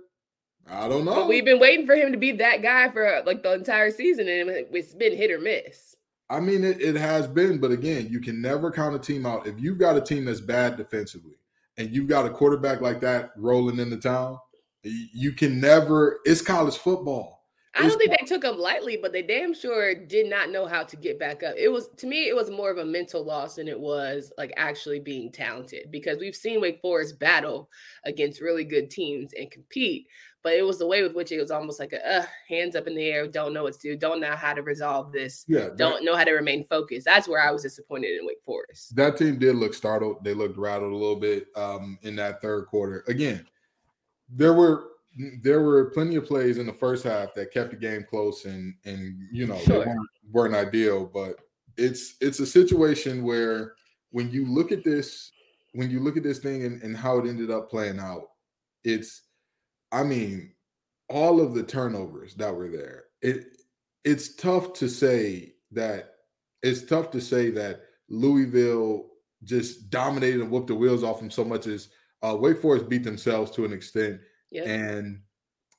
I 0.69 0.87
don't 0.87 1.03
know. 1.03 1.15
But 1.15 1.27
we've 1.27 1.43
been 1.43 1.59
waiting 1.59 1.85
for 1.85 1.95
him 1.95 2.13
to 2.13 2.17
be 2.17 2.31
that 2.33 2.61
guy 2.61 2.89
for 2.89 3.21
like 3.25 3.43
the 3.43 3.53
entire 3.53 3.91
season, 3.91 4.29
and 4.29 4.49
it's 4.49 4.93
been 4.93 5.17
hit 5.17 5.31
or 5.31 5.39
miss. 5.39 5.97
I 6.29 6.39
mean, 6.39 6.63
it, 6.63 6.81
it 6.81 6.95
has 6.95 7.27
been, 7.27 7.59
but 7.59 7.71
again, 7.71 8.07
you 8.09 8.21
can 8.21 8.41
never 8.41 8.71
count 8.71 8.95
a 8.95 8.99
team 8.99 9.25
out. 9.25 9.45
If 9.45 9.59
you've 9.59 9.77
got 9.77 9.97
a 9.97 10.01
team 10.01 10.25
that's 10.25 10.39
bad 10.39 10.77
defensively, 10.77 11.35
and 11.77 11.93
you've 11.93 12.07
got 12.07 12.25
a 12.25 12.29
quarterback 12.29 12.81
like 12.81 13.01
that 13.01 13.31
rolling 13.35 13.79
into 13.79 13.97
town, 13.97 14.37
you 14.83 15.31
can 15.31 15.59
never. 15.59 16.19
It's 16.25 16.41
college 16.41 16.77
football. 16.77 17.43
I 17.75 17.87
don't 17.87 17.97
think 17.97 18.11
they 18.11 18.25
took 18.27 18.43
him 18.43 18.59
lightly, 18.59 18.97
but 19.01 19.13
they 19.13 19.23
damn 19.23 19.53
sure 19.53 19.95
did 19.95 20.29
not 20.29 20.51
know 20.51 20.67
how 20.67 20.83
to 20.83 20.95
get 20.95 21.17
back 21.17 21.41
up. 21.41 21.55
It 21.57 21.69
was 21.69 21.89
to 21.97 22.05
me, 22.05 22.27
it 22.27 22.35
was 22.35 22.51
more 22.51 22.69
of 22.69 22.77
a 22.77 22.85
mental 22.85 23.25
loss 23.25 23.55
than 23.55 23.67
it 23.67 23.79
was 23.79 24.31
like 24.37 24.53
actually 24.57 24.99
being 24.99 25.31
talented 25.31 25.89
because 25.89 26.19
we've 26.19 26.35
seen 26.35 26.61
Wake 26.61 26.81
Forest 26.81 27.17
battle 27.17 27.69
against 28.05 28.41
really 28.41 28.63
good 28.63 28.91
teams 28.91 29.31
and 29.33 29.49
compete, 29.49 30.05
but 30.43 30.53
it 30.53 30.61
was 30.61 30.77
the 30.77 30.85
way 30.85 31.01
with 31.01 31.15
which 31.15 31.31
it 31.31 31.39
was 31.39 31.51
almost 31.51 31.79
like 31.79 31.93
a 31.93 32.19
uh, 32.19 32.25
hands 32.47 32.75
up 32.75 32.85
in 32.85 32.95
the 32.95 33.05
air, 33.05 33.27
don't 33.27 33.53
know 33.53 33.63
what 33.63 33.73
to 33.73 33.79
do, 33.79 33.95
don't 33.95 34.19
know 34.19 34.35
how 34.35 34.53
to 34.53 34.61
resolve 34.61 35.11
this, 35.11 35.45
yeah, 35.47 35.61
that, 35.61 35.77
don't 35.77 36.03
know 36.03 36.15
how 36.15 36.25
to 36.25 36.33
remain 36.33 36.65
focused. 36.65 37.05
That's 37.05 37.27
where 37.27 37.41
I 37.41 37.49
was 37.51 37.63
disappointed 37.63 38.19
in 38.19 38.25
Wake 38.25 38.43
Forest. 38.45 38.95
That 38.95 39.17
team 39.17 39.39
did 39.39 39.55
look 39.55 39.73
startled. 39.73 40.23
They 40.23 40.33
looked 40.33 40.57
rattled 40.57 40.91
a 40.91 40.95
little 40.95 41.15
bit 41.15 41.47
um, 41.55 41.97
in 42.03 42.15
that 42.17 42.41
third 42.41 42.67
quarter. 42.67 43.03
Again, 43.07 43.45
there 44.29 44.53
were 44.53 44.89
there 45.41 45.61
were 45.61 45.85
plenty 45.91 46.15
of 46.15 46.25
plays 46.25 46.57
in 46.57 46.65
the 46.65 46.73
first 46.73 47.03
half 47.03 47.33
that 47.35 47.53
kept 47.53 47.69
the 47.69 47.77
game 47.77 48.03
close 48.09 48.45
and 48.45 48.73
and 48.83 49.15
you 49.31 49.45
know 49.45 49.59
sure. 49.59 49.85
weren't, 49.85 50.09
weren't 50.31 50.55
ideal, 50.55 51.05
but 51.05 51.37
it's 51.77 52.15
it's 52.19 52.39
a 52.39 52.45
situation 52.45 53.23
where 53.23 53.73
when 54.11 54.29
you 54.31 54.45
look 54.45 54.71
at 54.71 54.83
this 54.83 55.31
when 55.73 55.89
you 55.89 55.99
look 55.99 56.17
at 56.17 56.23
this 56.23 56.39
thing 56.39 56.65
and, 56.65 56.81
and 56.83 56.95
how 56.95 57.17
it 57.17 57.27
ended 57.27 57.49
up 57.49 57.69
playing 57.69 57.99
out, 57.99 58.29
it's 58.83 59.23
I 59.93 60.03
mean, 60.03 60.51
all 61.07 61.39
of 61.39 61.53
the 61.53 61.63
turnovers 61.63 62.35
that 62.35 62.55
were 62.55 62.69
there, 62.69 63.05
it 63.21 63.45
it's 64.03 64.35
tough 64.35 64.73
to 64.73 64.89
say 64.89 65.53
that 65.71 66.15
it's 66.63 66.83
tough 66.83 67.11
to 67.11 67.21
say 67.21 67.51
that 67.51 67.81
Louisville 68.09 69.11
just 69.43 69.89
dominated 69.89 70.41
and 70.41 70.51
whooped 70.51 70.67
the 70.67 70.75
wheels 70.75 71.03
off 71.03 71.19
them 71.19 71.31
so 71.31 71.45
much 71.45 71.67
as 71.67 71.89
uh, 72.21 72.35
Wake 72.39 72.61
Forest 72.61 72.89
beat 72.89 73.03
themselves 73.03 73.51
to 73.51 73.65
an 73.65 73.73
extent. 73.73 74.19
Yep. 74.51 74.65
And 74.67 75.21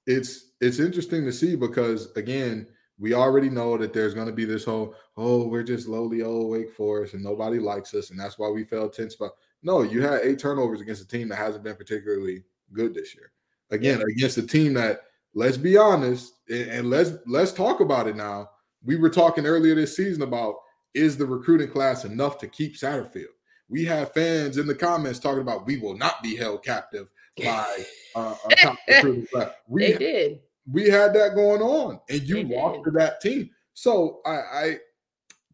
it's 0.06 0.52
it's 0.60 0.78
interesting 0.78 1.24
to 1.24 1.32
see 1.32 1.56
because 1.56 2.12
again, 2.16 2.68
We 2.98 3.12
already 3.14 3.50
know 3.50 3.76
that 3.76 3.92
there's 3.92 4.14
going 4.14 4.28
to 4.28 4.32
be 4.32 4.44
this 4.44 4.64
whole, 4.64 4.94
oh, 5.16 5.48
we're 5.48 5.64
just 5.64 5.88
lowly 5.88 6.22
old 6.22 6.50
Wake 6.50 6.70
Forest 6.72 7.14
and 7.14 7.24
nobody 7.24 7.58
likes 7.58 7.92
us, 7.94 8.10
and 8.10 8.18
that's 8.18 8.38
why 8.38 8.48
we 8.48 8.64
fell 8.64 8.88
10 8.88 9.10
spot. 9.10 9.32
No, 9.62 9.82
you 9.82 10.02
had 10.02 10.20
eight 10.22 10.38
turnovers 10.38 10.80
against 10.80 11.02
a 11.02 11.08
team 11.08 11.28
that 11.28 11.36
hasn't 11.36 11.64
been 11.64 11.74
particularly 11.76 12.44
good 12.72 12.94
this 12.94 13.14
year. 13.14 13.32
Again, 13.70 14.00
yeah. 14.00 14.06
against 14.16 14.38
a 14.38 14.46
team 14.46 14.74
that, 14.74 15.02
let's 15.34 15.56
be 15.56 15.76
honest, 15.76 16.32
and 16.48 16.90
let's 16.90 17.12
let's 17.26 17.52
talk 17.52 17.80
about 17.80 18.06
it 18.06 18.16
now. 18.16 18.50
We 18.84 18.96
were 18.96 19.10
talking 19.10 19.46
earlier 19.46 19.74
this 19.74 19.96
season 19.96 20.22
about 20.22 20.56
is 20.94 21.16
the 21.16 21.26
recruiting 21.26 21.70
class 21.70 22.04
enough 22.04 22.38
to 22.38 22.48
keep 22.48 22.76
Satterfield? 22.76 23.26
We 23.68 23.84
have 23.86 24.12
fans 24.12 24.58
in 24.58 24.66
the 24.66 24.74
comments 24.74 25.18
talking 25.18 25.40
about 25.40 25.66
we 25.66 25.78
will 25.78 25.96
not 25.96 26.22
be 26.22 26.36
held 26.36 26.62
captive 26.62 27.08
by 27.42 27.84
uh, 28.14 28.34
a 28.50 28.54
top 28.56 28.76
recruiting 28.86 29.26
class. 29.26 29.50
We, 29.66 29.92
they 29.92 29.98
did. 29.98 30.40
We 30.70 30.88
had 30.88 31.12
that 31.14 31.34
going 31.34 31.62
on, 31.62 32.00
and 32.08 32.22
you 32.22 32.46
they 32.46 32.56
lost 32.56 32.84
did. 32.84 32.92
to 32.92 32.98
that 32.98 33.20
team. 33.20 33.50
So 33.74 34.20
I, 34.24 34.30
I 34.36 34.78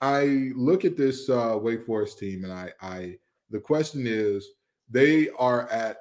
I 0.03 0.25
look 0.57 0.85
at 0.85 0.97
this 0.97 1.29
uh, 1.29 1.59
Wake 1.61 1.87
Forest 1.87 2.19
team, 2.19 2.45
and 2.45 2.53
I 2.53 2.73
I 2.81 3.17
the 3.51 3.61
question 3.61 4.05
is 4.07 4.47
they 4.89 5.29
are 5.39 5.69
at 5.71 5.97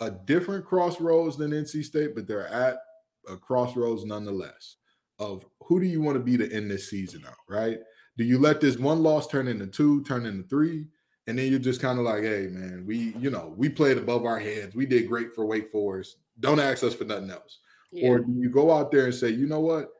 a 0.00 0.10
different 0.10 0.64
crossroads 0.64 1.36
than 1.36 1.50
NC 1.50 1.84
State, 1.84 2.14
but 2.14 2.26
they're 2.26 2.48
at 2.48 2.78
a 3.28 3.36
crossroads 3.36 4.04
nonetheless. 4.04 4.76
Of 5.18 5.44
who 5.64 5.80
do 5.80 5.86
you 5.86 6.00
want 6.00 6.16
to 6.16 6.24
be 6.24 6.38
to 6.38 6.50
end 6.50 6.70
this 6.70 6.88
season 6.88 7.24
out, 7.26 7.34
right? 7.46 7.78
Do 8.16 8.24
you 8.24 8.38
let 8.38 8.60
this 8.60 8.78
one 8.78 9.02
loss 9.02 9.26
turn 9.26 9.48
into 9.48 9.66
two, 9.66 10.02
turn 10.04 10.24
into 10.24 10.48
three? 10.48 10.86
And 11.26 11.38
then 11.38 11.50
you're 11.50 11.58
just 11.58 11.82
kind 11.82 11.98
of 11.98 12.04
like, 12.06 12.22
hey, 12.22 12.48
man, 12.50 12.84
we, 12.86 13.14
you 13.18 13.30
know, 13.30 13.54
we 13.56 13.68
played 13.68 13.98
above 13.98 14.24
our 14.24 14.38
heads. 14.38 14.74
We 14.74 14.86
did 14.86 15.08
great 15.08 15.34
for 15.34 15.44
Wake 15.44 15.70
Forest. 15.70 16.16
Don't 16.40 16.58
ask 16.58 16.82
us 16.82 16.94
for 16.94 17.04
nothing 17.04 17.30
else. 17.30 17.58
Yeah. 17.92 18.08
Or 18.08 18.18
do 18.20 18.32
you 18.32 18.48
go 18.48 18.72
out 18.72 18.90
there 18.90 19.04
and 19.04 19.14
say, 19.14 19.28
you 19.28 19.46
know 19.46 19.60
what? 19.60 19.90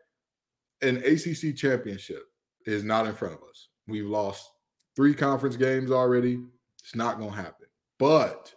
An 0.80 0.96
ACC 0.96 1.54
championship 1.54 2.24
is 2.64 2.82
not 2.82 3.06
in 3.06 3.14
front 3.14 3.34
of 3.34 3.42
us. 3.48 3.68
We've 3.86 4.06
lost 4.06 4.50
three 4.96 5.14
conference 5.14 5.56
games 5.56 5.90
already. 5.90 6.40
It's 6.82 6.94
not 6.94 7.18
going 7.18 7.30
to 7.30 7.36
happen. 7.36 7.66
But 7.98 8.54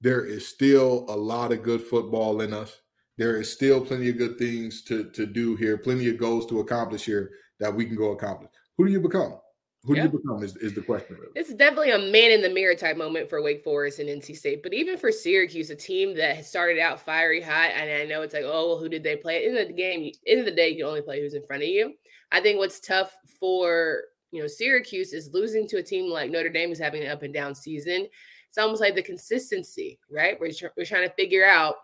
there 0.00 0.24
is 0.24 0.46
still 0.46 1.04
a 1.08 1.16
lot 1.16 1.52
of 1.52 1.62
good 1.62 1.82
football 1.82 2.40
in 2.40 2.52
us. 2.52 2.80
There 3.18 3.38
is 3.40 3.52
still 3.52 3.84
plenty 3.84 4.08
of 4.08 4.18
good 4.18 4.38
things 4.38 4.82
to, 4.84 5.10
to 5.10 5.26
do 5.26 5.56
here, 5.56 5.76
plenty 5.76 6.08
of 6.08 6.16
goals 6.16 6.46
to 6.46 6.60
accomplish 6.60 7.04
here 7.04 7.30
that 7.58 7.74
we 7.74 7.84
can 7.84 7.96
go 7.96 8.12
accomplish. 8.12 8.50
Who 8.78 8.86
do 8.86 8.92
you 8.92 9.00
become? 9.00 9.34
Who 9.84 9.94
do 9.94 10.02
you 10.02 10.08
become 10.08 10.42
is, 10.42 10.56
is 10.56 10.74
the 10.74 10.82
question. 10.82 11.16
Really. 11.18 11.32
It's 11.34 11.54
definitely 11.54 11.92
a 11.92 11.98
man 11.98 12.32
in 12.32 12.42
the 12.42 12.50
mirror 12.50 12.74
type 12.74 12.98
moment 12.98 13.30
for 13.30 13.42
Wake 13.42 13.62
Forest 13.62 13.98
and 13.98 14.10
NC 14.10 14.36
State, 14.36 14.62
but 14.62 14.74
even 14.74 14.98
for 14.98 15.10
Syracuse, 15.10 15.70
a 15.70 15.74
team 15.74 16.14
that 16.16 16.44
started 16.44 16.78
out 16.78 17.00
fiery 17.00 17.40
hot, 17.40 17.70
and 17.74 17.90
I 17.90 18.04
know 18.04 18.20
it's 18.20 18.34
like, 18.34 18.44
oh, 18.44 18.68
well, 18.68 18.78
who 18.78 18.90
did 18.90 19.02
they 19.02 19.16
play? 19.16 19.46
In 19.46 19.54
the 19.54 19.72
game, 19.72 20.12
end 20.26 20.40
of 20.40 20.46
the 20.46 20.52
day, 20.52 20.68
you 20.68 20.76
can 20.76 20.86
only 20.86 21.00
play 21.00 21.20
who's 21.20 21.32
in 21.32 21.46
front 21.46 21.62
of 21.62 21.68
you. 21.68 21.94
I 22.30 22.40
think 22.40 22.58
what's 22.58 22.80
tough 22.80 23.16
for 23.38 24.02
you 24.32 24.40
know 24.40 24.46
Syracuse 24.46 25.12
is 25.12 25.30
losing 25.32 25.66
to 25.68 25.78
a 25.78 25.82
team 25.82 26.10
like 26.10 26.30
Notre 26.30 26.50
Dame 26.50 26.72
is 26.72 26.78
having 26.78 27.02
an 27.02 27.10
up 27.10 27.22
and 27.22 27.34
down 27.34 27.54
season. 27.54 28.06
It's 28.50 28.58
almost 28.58 28.80
like 28.80 28.96
the 28.96 29.02
consistency, 29.02 29.98
right? 30.10 30.38
We're, 30.40 30.50
we're 30.76 30.84
trying 30.84 31.08
to 31.08 31.14
figure 31.14 31.46
out 31.46 31.76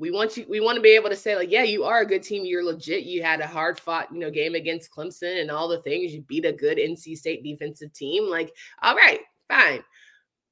we 0.00 0.10
want 0.10 0.34
you 0.34 0.46
we 0.48 0.60
want 0.60 0.76
to 0.76 0.82
be 0.82 0.94
able 0.94 1.10
to 1.10 1.16
say 1.16 1.36
like 1.36 1.50
yeah 1.50 1.62
you 1.62 1.84
are 1.84 2.00
a 2.00 2.06
good 2.06 2.22
team. 2.22 2.44
You're 2.44 2.64
legit. 2.64 3.04
You 3.04 3.22
had 3.22 3.40
a 3.40 3.46
hard 3.46 3.78
fought 3.78 4.08
you 4.10 4.18
know 4.18 4.30
game 4.30 4.54
against 4.54 4.90
clemson 4.90 5.42
and 5.42 5.50
all 5.50 5.68
the 5.68 5.82
things. 5.82 6.12
You 6.12 6.22
beat 6.22 6.46
a 6.46 6.52
good 6.52 6.78
nc 6.78 7.16
state 7.16 7.44
defensive 7.44 7.92
team. 7.92 8.28
Like 8.28 8.50
all 8.82 8.96
right 8.96 9.20
fine. 9.48 9.84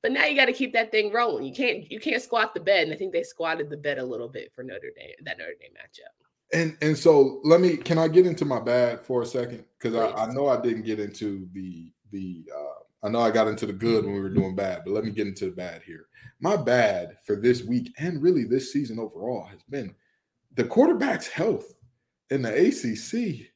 But 0.03 0.13
now 0.13 0.27
you 0.27 0.37
got 0.37 0.45
to 0.45 0.53
keep 0.53 0.73
that 0.75 0.93
thing 0.93 1.11
rolling. 1.11 1.47
You 1.47 1.55
can't 1.55 1.91
you 1.91 1.99
can't 1.99 2.23
squat 2.23 2.53
the 2.53 2.61
bed 2.61 2.85
and 2.85 2.93
i 2.93 2.97
think 2.97 3.13
they 3.13 3.23
squatted 3.23 3.71
the 3.71 3.77
bed 3.77 3.99
a 3.99 4.05
little 4.05 4.29
bit 4.29 4.53
for 4.55 4.63
notre 4.63 4.91
dame 4.95 5.15
that 5.25 5.39
notre 5.39 5.55
dame 5.59 5.73
matchup. 5.73 6.13
And 6.53 6.77
and 6.83 6.97
so 6.97 7.41
let 7.43 7.63
me 7.63 7.79
can 7.79 7.97
i 7.97 8.07
get 8.07 8.27
into 8.27 8.45
my 8.45 8.61
bad 8.61 9.01
for 9.01 9.23
a 9.23 9.27
second? 9.27 9.65
Because 9.79 9.95
I, 9.95 10.25
I 10.25 10.33
know 10.33 10.49
i 10.49 10.61
didn't 10.61 10.83
get 10.83 11.01
into 11.01 11.49
the 11.55 11.91
the 12.13 12.45
uh 12.55 12.78
I 13.03 13.09
know 13.09 13.21
I 13.21 13.31
got 13.31 13.49
into 13.49 13.67
the 13.67 13.73
good 13.73 14.05
when 14.05 14.15
we 14.15 14.21
were 14.21 14.29
doing 14.29 14.57
bad, 14.57 14.83
but 14.85 14.93
let 14.93 15.05
me 15.05 15.11
get 15.11 15.29
into 15.29 15.47
the 15.47 15.53
bad 15.53 15.83
here. 15.83 16.07
My 16.41 16.57
bad 16.57 17.17
for 17.25 17.37
this 17.37 17.63
week 17.63 17.93
and 17.99 18.23
really 18.23 18.45
this 18.45 18.73
season 18.73 18.99
overall 18.99 19.45
has 19.45 19.63
been 19.63 19.95
the 20.55 20.65
quarterback's 20.65 21.29
health 21.29 21.75
in 22.31 22.43
the 22.43 22.53
ACC. 22.53 23.51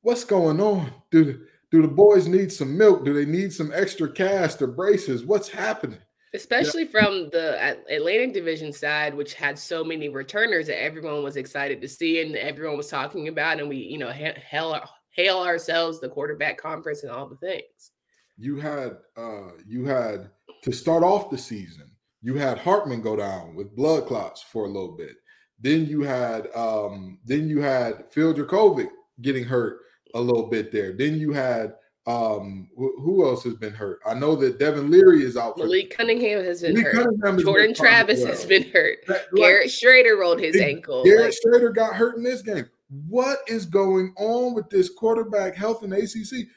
What's 0.00 0.24
going 0.24 0.60
on? 0.60 0.92
Do 1.10 1.44
do 1.70 1.82
the 1.82 1.88
boys 1.88 2.26
need 2.26 2.50
some 2.50 2.78
milk? 2.78 3.04
Do 3.04 3.12
they 3.12 3.26
need 3.26 3.52
some 3.52 3.72
extra 3.74 4.10
cast 4.10 4.62
or 4.62 4.68
braces? 4.68 5.26
What's 5.26 5.50
happening? 5.50 5.98
Especially 6.32 6.84
yeah. 6.84 6.90
from 6.90 7.28
the 7.30 7.78
Atlantic 7.90 8.32
Division 8.32 8.72
side, 8.72 9.14
which 9.14 9.34
had 9.34 9.58
so 9.58 9.84
many 9.84 10.08
returners 10.08 10.66
that 10.68 10.82
everyone 10.82 11.22
was 11.22 11.36
excited 11.36 11.82
to 11.82 11.88
see 11.88 12.22
and 12.22 12.36
everyone 12.36 12.78
was 12.78 12.88
talking 12.88 13.28
about, 13.28 13.60
and 13.60 13.68
we, 13.68 13.76
you 13.76 13.98
know, 13.98 14.10
hail, 14.10 14.34
hail 15.10 15.38
ourselves 15.38 16.00
the 16.00 16.08
quarterback 16.08 16.56
conference 16.56 17.02
and 17.02 17.12
all 17.12 17.28
the 17.28 17.36
things 17.36 17.92
you 18.38 18.56
had 18.56 18.96
uh 19.16 19.50
you 19.66 19.84
had 19.84 20.30
to 20.62 20.72
start 20.72 21.02
off 21.02 21.30
the 21.30 21.38
season, 21.38 21.90
you 22.22 22.34
had 22.34 22.58
Hartman 22.58 23.02
go 23.02 23.16
down 23.16 23.54
with 23.54 23.74
blood 23.76 24.06
clots 24.06 24.42
for 24.42 24.64
a 24.64 24.68
little 24.68 24.96
bit. 24.96 25.16
Then 25.60 25.86
you 25.86 26.02
had 26.02 26.48
um 26.54 27.18
then 27.24 27.48
you 27.48 27.60
had 27.60 28.04
Phil 28.10 28.32
Jurkovec 28.32 28.88
getting 29.20 29.44
hurt 29.44 29.80
a 30.14 30.20
little 30.20 30.46
bit 30.46 30.72
there. 30.72 30.92
Then 30.92 31.18
you 31.18 31.32
had 31.32 31.74
um 32.06 32.68
wh- 32.76 33.02
who 33.02 33.26
else 33.26 33.42
has 33.44 33.54
been 33.54 33.74
hurt? 33.74 33.98
I 34.06 34.14
know 34.14 34.36
that 34.36 34.58
Devin 34.58 34.90
Leary 34.90 35.24
is 35.24 35.36
out. 35.36 35.58
For, 35.58 35.64
Malik 35.64 35.90
Cunningham 35.90 36.44
has 36.44 36.62
been 36.62 36.74
Malik 36.74 36.94
hurt. 37.20 37.40
Jordan 37.40 37.74
Travis 37.74 38.20
well. 38.20 38.28
has 38.28 38.46
been 38.46 38.70
hurt. 38.70 38.98
That, 39.08 39.26
like, 39.32 39.42
Garrett 39.42 39.68
Shrader 39.68 40.18
rolled 40.18 40.40
his 40.40 40.56
ankle. 40.56 41.04
Garrett 41.04 41.34
like, 41.44 41.60
Shrader 41.60 41.74
got 41.74 41.94
hurt 41.94 42.16
in 42.16 42.22
this 42.22 42.42
game. 42.42 42.68
What 43.06 43.40
is 43.46 43.66
going 43.66 44.14
on 44.16 44.54
with 44.54 44.70
this 44.70 44.88
quarterback 44.88 45.54
health 45.54 45.82
in 45.82 45.92
ACC? 45.92 46.48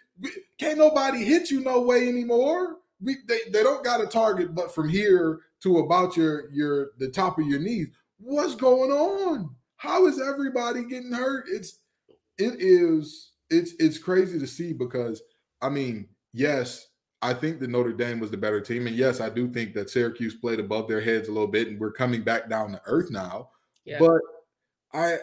Can't 0.58 0.78
nobody 0.78 1.24
hit 1.24 1.50
you 1.50 1.62
no 1.62 1.82
way 1.82 2.08
anymore. 2.08 2.78
We, 3.02 3.18
they, 3.28 3.40
they 3.52 3.64
don't 3.64 3.84
got 3.84 4.02
a 4.02 4.06
target, 4.06 4.54
but 4.54 4.74
from 4.74 4.88
here 4.88 5.42
to 5.64 5.80
about 5.80 6.18
your 6.18 6.52
your 6.52 6.92
the 6.98 7.10
top 7.10 7.40
of 7.40 7.48
your 7.48 7.60
knees. 7.60 7.88
What's 8.20 8.56
going 8.56 8.92
on? 8.92 9.56
How 9.78 10.06
is 10.06 10.22
everybody 10.22 10.84
getting 10.84 11.12
hurt? 11.12 11.46
It's 11.48 11.80
it 12.38 12.56
is 12.60 13.32
it's 13.50 13.74
it's 13.80 13.98
crazy 13.98 14.40
to 14.40 14.48
see 14.48 14.74
because 14.74 15.22
I 15.62 15.70
mean, 15.70 16.08
yes, 16.34 16.88
I 17.22 17.34
think 17.34 17.60
that 17.60 17.70
Notre 17.70 17.94
Dame 17.94 18.20
was 18.20 18.32
the 18.32 18.38
better 18.38 18.62
team, 18.62 18.88
and 18.88 18.96
yes, 18.96 19.22
I 19.22 19.30
do 19.30 19.48
think 19.48 19.74
that 19.76 19.90
Syracuse 19.90 20.36
played 20.36 20.60
above 20.60 20.88
their 20.88 21.02
heads 21.02 21.28
a 21.28 21.32
little 21.32 21.48
bit, 21.48 21.68
and 21.68 21.80
we're 21.80 21.92
coming 21.92 22.24
back 22.24 22.50
down 22.50 22.72
to 22.72 22.82
earth 22.86 23.12
now. 23.12 23.50
Yeah. 23.86 24.00
But 24.00 24.22
I, 24.94 25.18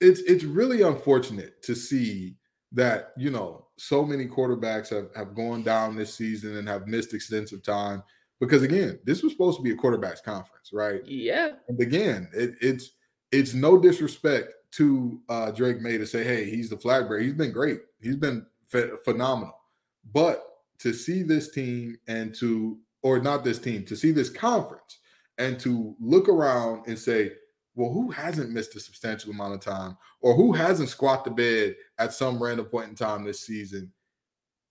it's 0.00 0.20
it's 0.20 0.44
really 0.44 0.82
unfortunate 0.82 1.62
to 1.62 1.74
see 1.74 2.36
that 2.72 3.12
you 3.16 3.30
know 3.30 3.66
so 3.76 4.04
many 4.04 4.26
quarterbacks 4.26 4.88
have, 4.90 5.08
have 5.14 5.34
gone 5.34 5.62
down 5.62 5.96
this 5.96 6.14
season 6.14 6.56
and 6.56 6.68
have 6.68 6.86
missed 6.86 7.14
extensive 7.14 7.62
time. 7.62 8.02
Because 8.40 8.62
again 8.62 8.98
this 9.04 9.22
was 9.22 9.32
supposed 9.32 9.58
to 9.58 9.62
be 9.62 9.72
a 9.72 9.76
quarterbacks 9.76 10.22
conference 10.22 10.70
right? 10.72 11.06
Yeah. 11.06 11.50
And 11.68 11.80
again 11.80 12.28
it, 12.32 12.54
it's 12.60 12.90
it's 13.30 13.54
no 13.54 13.78
disrespect 13.78 14.52
to 14.72 15.20
uh 15.28 15.50
Drake 15.50 15.80
Maye 15.80 15.98
to 15.98 16.06
say 16.06 16.24
hey 16.24 16.50
he's 16.50 16.70
the 16.70 16.76
flag 16.76 17.08
bearer 17.08 17.20
he's 17.20 17.34
been 17.34 17.52
great. 17.52 17.80
He's 18.00 18.16
been 18.16 18.46
phenomenal. 19.04 19.56
But 20.12 20.44
to 20.78 20.92
see 20.92 21.22
this 21.22 21.52
team 21.52 21.96
and 22.08 22.34
to 22.36 22.78
or 23.02 23.20
not 23.20 23.44
this 23.44 23.58
team 23.58 23.84
to 23.84 23.96
see 23.96 24.10
this 24.10 24.30
conference 24.30 24.98
and 25.38 25.58
to 25.60 25.94
look 26.00 26.28
around 26.28 26.86
and 26.86 26.98
say 26.98 27.32
well, 27.74 27.92
who 27.92 28.10
hasn't 28.10 28.50
missed 28.50 28.76
a 28.76 28.80
substantial 28.80 29.32
amount 29.32 29.54
of 29.54 29.60
time 29.60 29.96
or 30.20 30.34
who 30.34 30.52
hasn't 30.52 30.90
squat 30.90 31.24
the 31.24 31.30
bed 31.30 31.74
at 31.98 32.12
some 32.12 32.42
random 32.42 32.66
point 32.66 32.90
in 32.90 32.94
time 32.94 33.24
this 33.24 33.46
season? 33.46 33.92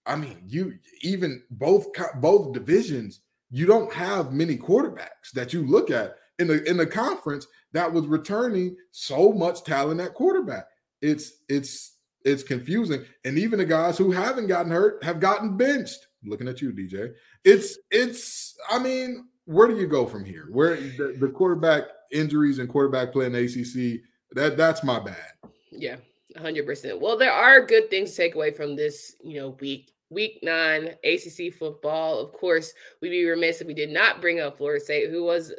I 0.06 0.16
mean, 0.16 0.44
you 0.48 0.78
even 1.02 1.44
both 1.52 1.88
both 2.16 2.54
divisions, 2.54 3.22
you 3.50 3.66
don't 3.66 3.94
have 3.94 4.32
many 4.32 4.58
quarterbacks 4.58 5.32
that 5.34 5.54
you 5.54 5.66
look 5.66 5.92
at 5.92 6.16
in 6.40 6.48
the 6.48 6.64
in 6.70 6.78
the 6.78 6.88
conference 6.88 7.48
that 7.74 7.92
was 7.92 8.08
returning 8.08 8.76
so 8.92 9.32
much 9.32 9.64
talent 9.64 10.02
at 10.02 10.14
quarterback. 10.14 10.66
It's 11.02 11.34
it's 11.50 11.98
it's 12.24 12.44
confusing, 12.44 13.04
and 13.26 13.38
even 13.38 13.60
the 13.60 13.66
guys 13.66 13.98
who 13.98 14.12
haven't 14.12 14.48
gotten 14.48 14.72
hurt 14.72 15.04
have 15.04 15.20
gotten 15.20 15.58
benched. 15.58 16.00
Looking 16.24 16.48
at 16.48 16.62
you, 16.62 16.72
DJ. 16.72 17.14
It's 17.44 17.78
it's. 17.90 18.56
I 18.70 18.80
mean, 18.80 19.28
where 19.46 19.68
do 19.68 19.78
you 19.78 19.88
go 19.88 20.06
from 20.06 20.24
here? 20.24 20.48
Where 20.52 20.76
the, 20.76 21.16
the 21.20 21.30
quarterback 21.30 21.84
injuries 22.12 22.60
and 22.60 22.70
quarterback 22.70 23.12
play 23.12 23.26
in 23.26 23.36
ACC, 23.36 24.02
that 24.32 24.58
that's 24.58 24.84
my 24.84 25.00
bad. 25.00 25.32
Yeah, 25.72 25.98
100%. 26.38 27.00
Well, 27.00 27.18
there 27.18 27.32
are 27.32 27.66
good 27.66 27.90
things 27.90 28.12
to 28.12 28.18
take 28.18 28.36
away 28.36 28.52
from 28.52 28.76
this, 28.76 29.16
you 29.24 29.40
know, 29.40 29.58
week. 29.60 29.92
Week 30.10 30.40
nine, 30.44 30.96
ACC 31.06 31.54
football. 31.54 32.20
Of 32.20 32.34
course, 32.34 32.74
we'd 33.02 33.12
be 33.12 33.24
remiss 33.24 33.62
if 33.62 33.68
we 33.68 33.74
did 33.74 33.92
not 33.92 34.20
bring 34.20 34.42
up 34.42 34.58
Florida 34.58 34.84
State, 34.84 35.10
who 35.10 35.24
was 35.24 35.54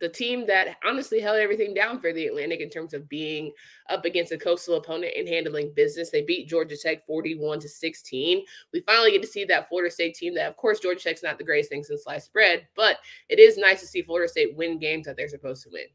the 0.00 0.08
team 0.08 0.46
that 0.46 0.76
honestly 0.84 1.20
held 1.20 1.38
everything 1.38 1.74
down 1.74 2.00
for 2.00 2.12
the 2.12 2.26
Atlantic 2.26 2.60
in 2.60 2.70
terms 2.70 2.94
of 2.94 3.08
being 3.08 3.52
up 3.90 4.04
against 4.04 4.32
a 4.32 4.38
coastal 4.38 4.76
opponent 4.76 5.12
and 5.16 5.28
handling 5.28 5.72
business. 5.74 6.10
They 6.10 6.22
beat 6.22 6.48
Georgia 6.48 6.76
Tech 6.76 7.06
41 7.06 7.60
to 7.60 7.68
16. 7.68 8.44
We 8.72 8.80
finally 8.82 9.10
get 9.10 9.22
to 9.22 9.28
see 9.28 9.44
that 9.46 9.68
Florida 9.68 9.92
State 9.92 10.14
team 10.14 10.34
that, 10.34 10.48
of 10.48 10.56
course, 10.56 10.80
Georgia 10.80 11.02
Tech's 11.02 11.22
not 11.22 11.38
the 11.38 11.44
greatest 11.44 11.70
thing 11.70 11.84
since 11.84 12.04
sliced 12.04 12.32
bread, 12.32 12.66
but 12.76 12.98
it 13.28 13.38
is 13.38 13.58
nice 13.58 13.80
to 13.80 13.86
see 13.86 14.02
Florida 14.02 14.28
State 14.30 14.56
win 14.56 14.78
games 14.78 15.06
that 15.06 15.16
they're 15.16 15.28
supposed 15.28 15.64
to 15.64 15.70
win. 15.72 15.86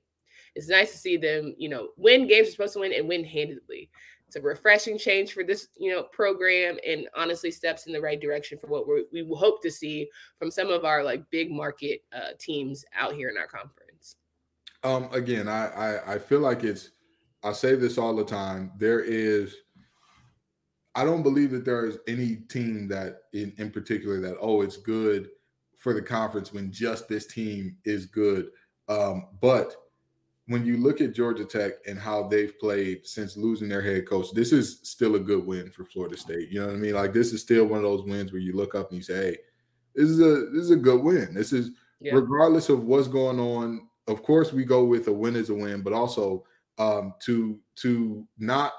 It's 0.56 0.70
nice 0.70 0.92
to 0.92 0.98
see 0.98 1.18
them, 1.18 1.54
you 1.58 1.70
know, 1.70 1.90
win 1.98 2.28
games 2.28 2.48
they're 2.48 2.52
supposed 2.52 2.74
to 2.74 2.80
win 2.80 2.94
and 2.94 3.08
win 3.08 3.24
handedly. 3.24 3.90
It's 4.28 4.36
a 4.36 4.42
refreshing 4.42 4.98
change 4.98 5.34
for 5.34 5.44
this, 5.44 5.70
you 5.78 5.92
know, 5.92 6.04
program, 6.04 6.78
and 6.86 7.08
honestly, 7.16 7.50
steps 7.50 7.88
in 7.88 7.94
the 7.94 8.02
right 8.02 8.20
direction 8.20 8.58
for 8.58 8.68
what 8.68 8.86
we 8.86 9.26
hope 9.34 9.62
to 9.62 9.72
see 9.72 10.10
from 10.38 10.52
some 10.52 10.70
of 10.70 10.84
our 10.84 11.02
like 11.02 11.24
big 11.32 11.50
market 11.50 12.02
uh, 12.14 12.32
teams 12.38 12.84
out 12.94 13.14
here 13.14 13.30
in 13.30 13.38
our 13.38 13.48
conference. 13.48 14.18
Um, 14.84 15.08
again, 15.14 15.48
I, 15.48 15.68
I 15.68 16.14
I 16.14 16.20
feel 16.20 16.40
like 16.40 16.64
it's. 16.64 16.92
I 17.44 17.54
say 17.54 17.76
this 17.76 17.98
all 17.98 18.16
the 18.16 18.26
time. 18.26 18.72
There 18.78 19.00
is. 19.00 19.56
I 20.96 21.06
don't 21.06 21.24
believe 21.24 21.52
that 21.52 21.64
there 21.64 21.86
is 21.86 22.00
any 22.08 22.38
team 22.50 22.90
that, 22.90 23.22
in 23.32 23.54
in 23.58 23.72
particular, 23.72 24.20
that 24.20 24.36
oh, 24.42 24.62
it's 24.62 24.78
good 24.78 25.30
for 25.78 25.94
the 25.94 26.02
conference 26.02 26.52
when 26.52 26.70
just 26.70 27.08
this 27.08 27.28
team 27.28 27.78
is 27.86 28.08
good. 28.08 28.50
Um, 28.90 29.28
but 29.40 29.76
when 30.48 30.66
you 30.66 30.78
look 30.78 31.02
at 31.02 31.14
Georgia 31.14 31.44
Tech 31.44 31.74
and 31.86 32.00
how 32.00 32.28
they've 32.28 32.58
played 32.58 33.06
since 33.06 33.36
losing 33.36 33.68
their 33.68 33.82
head 33.82 34.08
coach, 34.08 34.32
this 34.34 34.54
is 34.54 34.80
still 34.84 35.16
a 35.16 35.20
good 35.20 35.46
win 35.46 35.70
for 35.70 35.84
Florida 35.84 36.18
State. 36.18 36.50
You 36.50 36.62
know 36.62 36.68
what 36.68 36.76
I 36.76 36.80
mean? 36.80 36.94
Like 36.94 37.14
this 37.14 37.34
is 37.34 37.42
still 37.42 37.66
one 37.66 37.78
of 37.78 37.84
those 37.84 38.04
wins 38.04 38.32
where 38.32 38.42
you 38.42 38.54
look 38.54 38.74
up 38.74 38.90
and 38.90 38.98
you 38.98 39.04
say, 39.04 39.32
"Hey, 39.32 39.38
this 39.94 40.10
is 40.10 40.20
a 40.20 40.50
this 40.52 40.64
is 40.64 40.72
a 40.72 40.78
good 40.78 41.04
win." 41.04 41.34
This 41.34 41.52
is 41.52 41.72
yeah. 42.00 42.14
regardless 42.14 42.70
of 42.70 42.86
what's 42.86 43.08
going 43.08 43.40
on. 43.40 43.88
Of 44.08 44.24
course, 44.24 44.54
we 44.54 44.64
go 44.64 44.86
with 44.86 45.08
a 45.10 45.14
win 45.14 45.36
is 45.36 45.50
a 45.50 45.54
win, 45.54 45.82
but 45.82 45.92
also 45.92 46.46
um, 46.78 47.14
to 47.26 47.60
to 47.78 48.26
not 48.40 48.72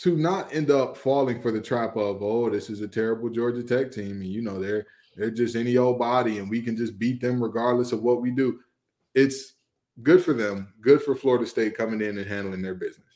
to 0.00 0.16
not 0.16 0.54
end 0.54 0.70
up 0.70 0.96
falling 0.96 1.40
for 1.40 1.52
the 1.52 1.60
trap 1.60 1.96
of 1.96 2.22
oh, 2.22 2.50
this 2.50 2.68
is 2.68 2.82
a 2.82 2.88
terrible 2.88 3.30
Georgia 3.30 3.62
Tech 3.62 3.90
team, 3.90 4.20
and 4.20 4.26
you 4.26 4.42
know 4.42 4.60
they're 4.60 4.86
they're 5.16 5.30
just 5.30 5.56
any 5.56 5.78
old 5.78 5.98
body, 5.98 6.38
and 6.38 6.50
we 6.50 6.60
can 6.60 6.76
just 6.76 6.98
beat 6.98 7.22
them 7.22 7.42
regardless 7.42 7.92
of 7.92 8.02
what 8.02 8.20
we 8.20 8.30
do. 8.30 8.60
It's 9.14 9.54
good 10.02 10.24
for 10.24 10.32
them. 10.32 10.72
Good 10.80 11.02
for 11.02 11.14
Florida 11.14 11.46
State 11.46 11.76
coming 11.76 12.00
in 12.00 12.18
and 12.18 12.26
handling 12.26 12.62
their 12.62 12.74
business. 12.74 13.06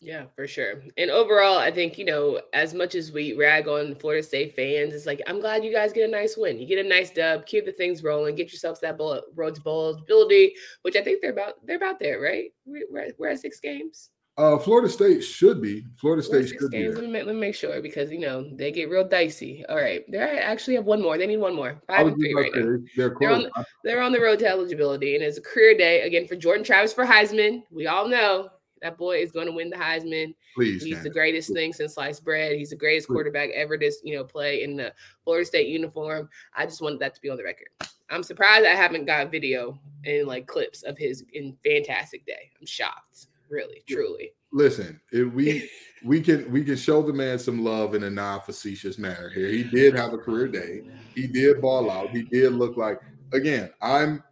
Yeah, 0.00 0.26
for 0.36 0.46
sure. 0.46 0.82
And 0.96 1.10
overall, 1.10 1.58
I 1.58 1.72
think, 1.72 1.98
you 1.98 2.04
know, 2.04 2.40
as 2.52 2.72
much 2.72 2.94
as 2.94 3.10
we 3.10 3.32
rag 3.34 3.66
on 3.66 3.96
Florida 3.96 4.22
State 4.22 4.54
fans, 4.54 4.94
it's 4.94 5.06
like, 5.06 5.20
I'm 5.26 5.40
glad 5.40 5.64
you 5.64 5.72
guys 5.72 5.92
get 5.92 6.08
a 6.08 6.12
nice 6.12 6.36
win. 6.36 6.58
You 6.58 6.66
get 6.68 6.84
a 6.84 6.88
nice 6.88 7.10
dub, 7.10 7.46
keep 7.46 7.66
the 7.66 7.72
things 7.72 8.04
rolling, 8.04 8.36
get 8.36 8.52
yourselves 8.52 8.78
that 8.80 8.96
road 9.34 9.54
to 9.56 9.60
bowl 9.60 9.90
ability, 9.90 10.54
which 10.82 10.94
I 10.94 11.02
think 11.02 11.20
they're 11.20 11.32
about, 11.32 11.54
they're 11.66 11.76
about 11.76 11.98
there, 11.98 12.20
right? 12.20 12.52
We're, 12.64 13.12
we're 13.18 13.30
at 13.30 13.40
six 13.40 13.58
games. 13.58 14.10
Uh, 14.38 14.56
Florida 14.56 14.88
State 14.88 15.20
should 15.20 15.60
be. 15.60 15.84
Florida 15.96 16.22
State 16.22 16.48
should 16.48 16.70
games. 16.70 16.94
be. 16.94 17.00
Let 17.00 17.10
me, 17.10 17.22
let 17.24 17.34
me 17.34 17.40
make 17.40 17.56
sure 17.56 17.82
because 17.82 18.08
you 18.12 18.20
know 18.20 18.48
they 18.54 18.70
get 18.70 18.88
real 18.88 19.06
dicey. 19.06 19.64
All 19.68 19.76
right, 19.76 20.08
they 20.08 20.18
actually 20.18 20.76
have 20.76 20.84
one 20.84 21.02
more. 21.02 21.18
They 21.18 21.26
need 21.26 21.38
one 21.38 21.56
more. 21.56 21.82
Five 21.88 22.06
and 22.06 22.16
three 22.16 22.34
right 22.34 22.52
now. 22.54 22.78
They're, 22.96 23.16
they're, 23.18 23.30
on, 23.30 23.50
they're 23.82 24.00
on 24.00 24.12
the 24.12 24.20
road 24.20 24.38
to 24.38 24.46
eligibility, 24.46 25.16
and 25.16 25.24
it's 25.24 25.38
a 25.38 25.42
career 25.42 25.76
day 25.76 26.02
again 26.02 26.28
for 26.28 26.36
Jordan 26.36 26.62
Travis 26.62 26.92
for 26.92 27.04
Heisman. 27.04 27.64
We 27.72 27.88
all 27.88 28.06
know 28.06 28.50
that 28.80 28.96
boy 28.96 29.18
is 29.18 29.32
going 29.32 29.46
to 29.46 29.52
win 29.52 29.70
the 29.70 29.76
Heisman. 29.76 30.36
Please, 30.54 30.84
he's 30.84 31.02
the 31.02 31.10
greatest 31.10 31.52
thing 31.52 31.72
since 31.72 31.94
sliced 31.94 32.24
bread. 32.24 32.54
He's 32.54 32.70
the 32.70 32.76
greatest 32.76 33.08
Please. 33.08 33.14
quarterback 33.14 33.50
ever 33.50 33.76
to 33.76 33.92
you 34.04 34.14
know 34.14 34.22
play 34.22 34.62
in 34.62 34.76
the 34.76 34.94
Florida 35.24 35.46
State 35.46 35.66
uniform. 35.66 36.28
I 36.54 36.64
just 36.64 36.80
wanted 36.80 37.00
that 37.00 37.12
to 37.16 37.20
be 37.20 37.28
on 37.28 37.38
the 37.38 37.44
record. 37.44 37.68
I'm 38.08 38.22
surprised 38.22 38.64
I 38.64 38.76
haven't 38.76 39.04
got 39.04 39.32
video 39.32 39.80
and 40.04 40.28
like 40.28 40.46
clips 40.46 40.84
of 40.84 40.96
his 40.96 41.24
in 41.32 41.56
fantastic 41.64 42.24
day. 42.24 42.52
I'm 42.60 42.66
shocked, 42.66 43.26
really, 43.50 43.82
truly 43.88 44.32
listen, 44.52 45.00
if 45.12 45.32
we 45.32 45.68
we 46.04 46.20
can 46.20 46.50
we 46.50 46.64
can 46.64 46.76
show 46.76 47.02
the 47.02 47.12
man 47.12 47.38
some 47.38 47.64
love 47.64 47.94
in 47.94 48.04
a 48.04 48.10
non-facetious 48.10 48.98
manner 48.98 49.28
here. 49.30 49.48
He 49.48 49.64
did 49.64 49.94
have 49.94 50.12
a 50.12 50.18
career 50.18 50.48
day. 50.48 50.82
He 51.14 51.26
did 51.26 51.60
ball 51.60 51.90
out. 51.90 52.10
He 52.10 52.22
did 52.22 52.52
look 52.52 52.76
like 52.76 53.00
again, 53.32 53.70
I'm 53.80 54.22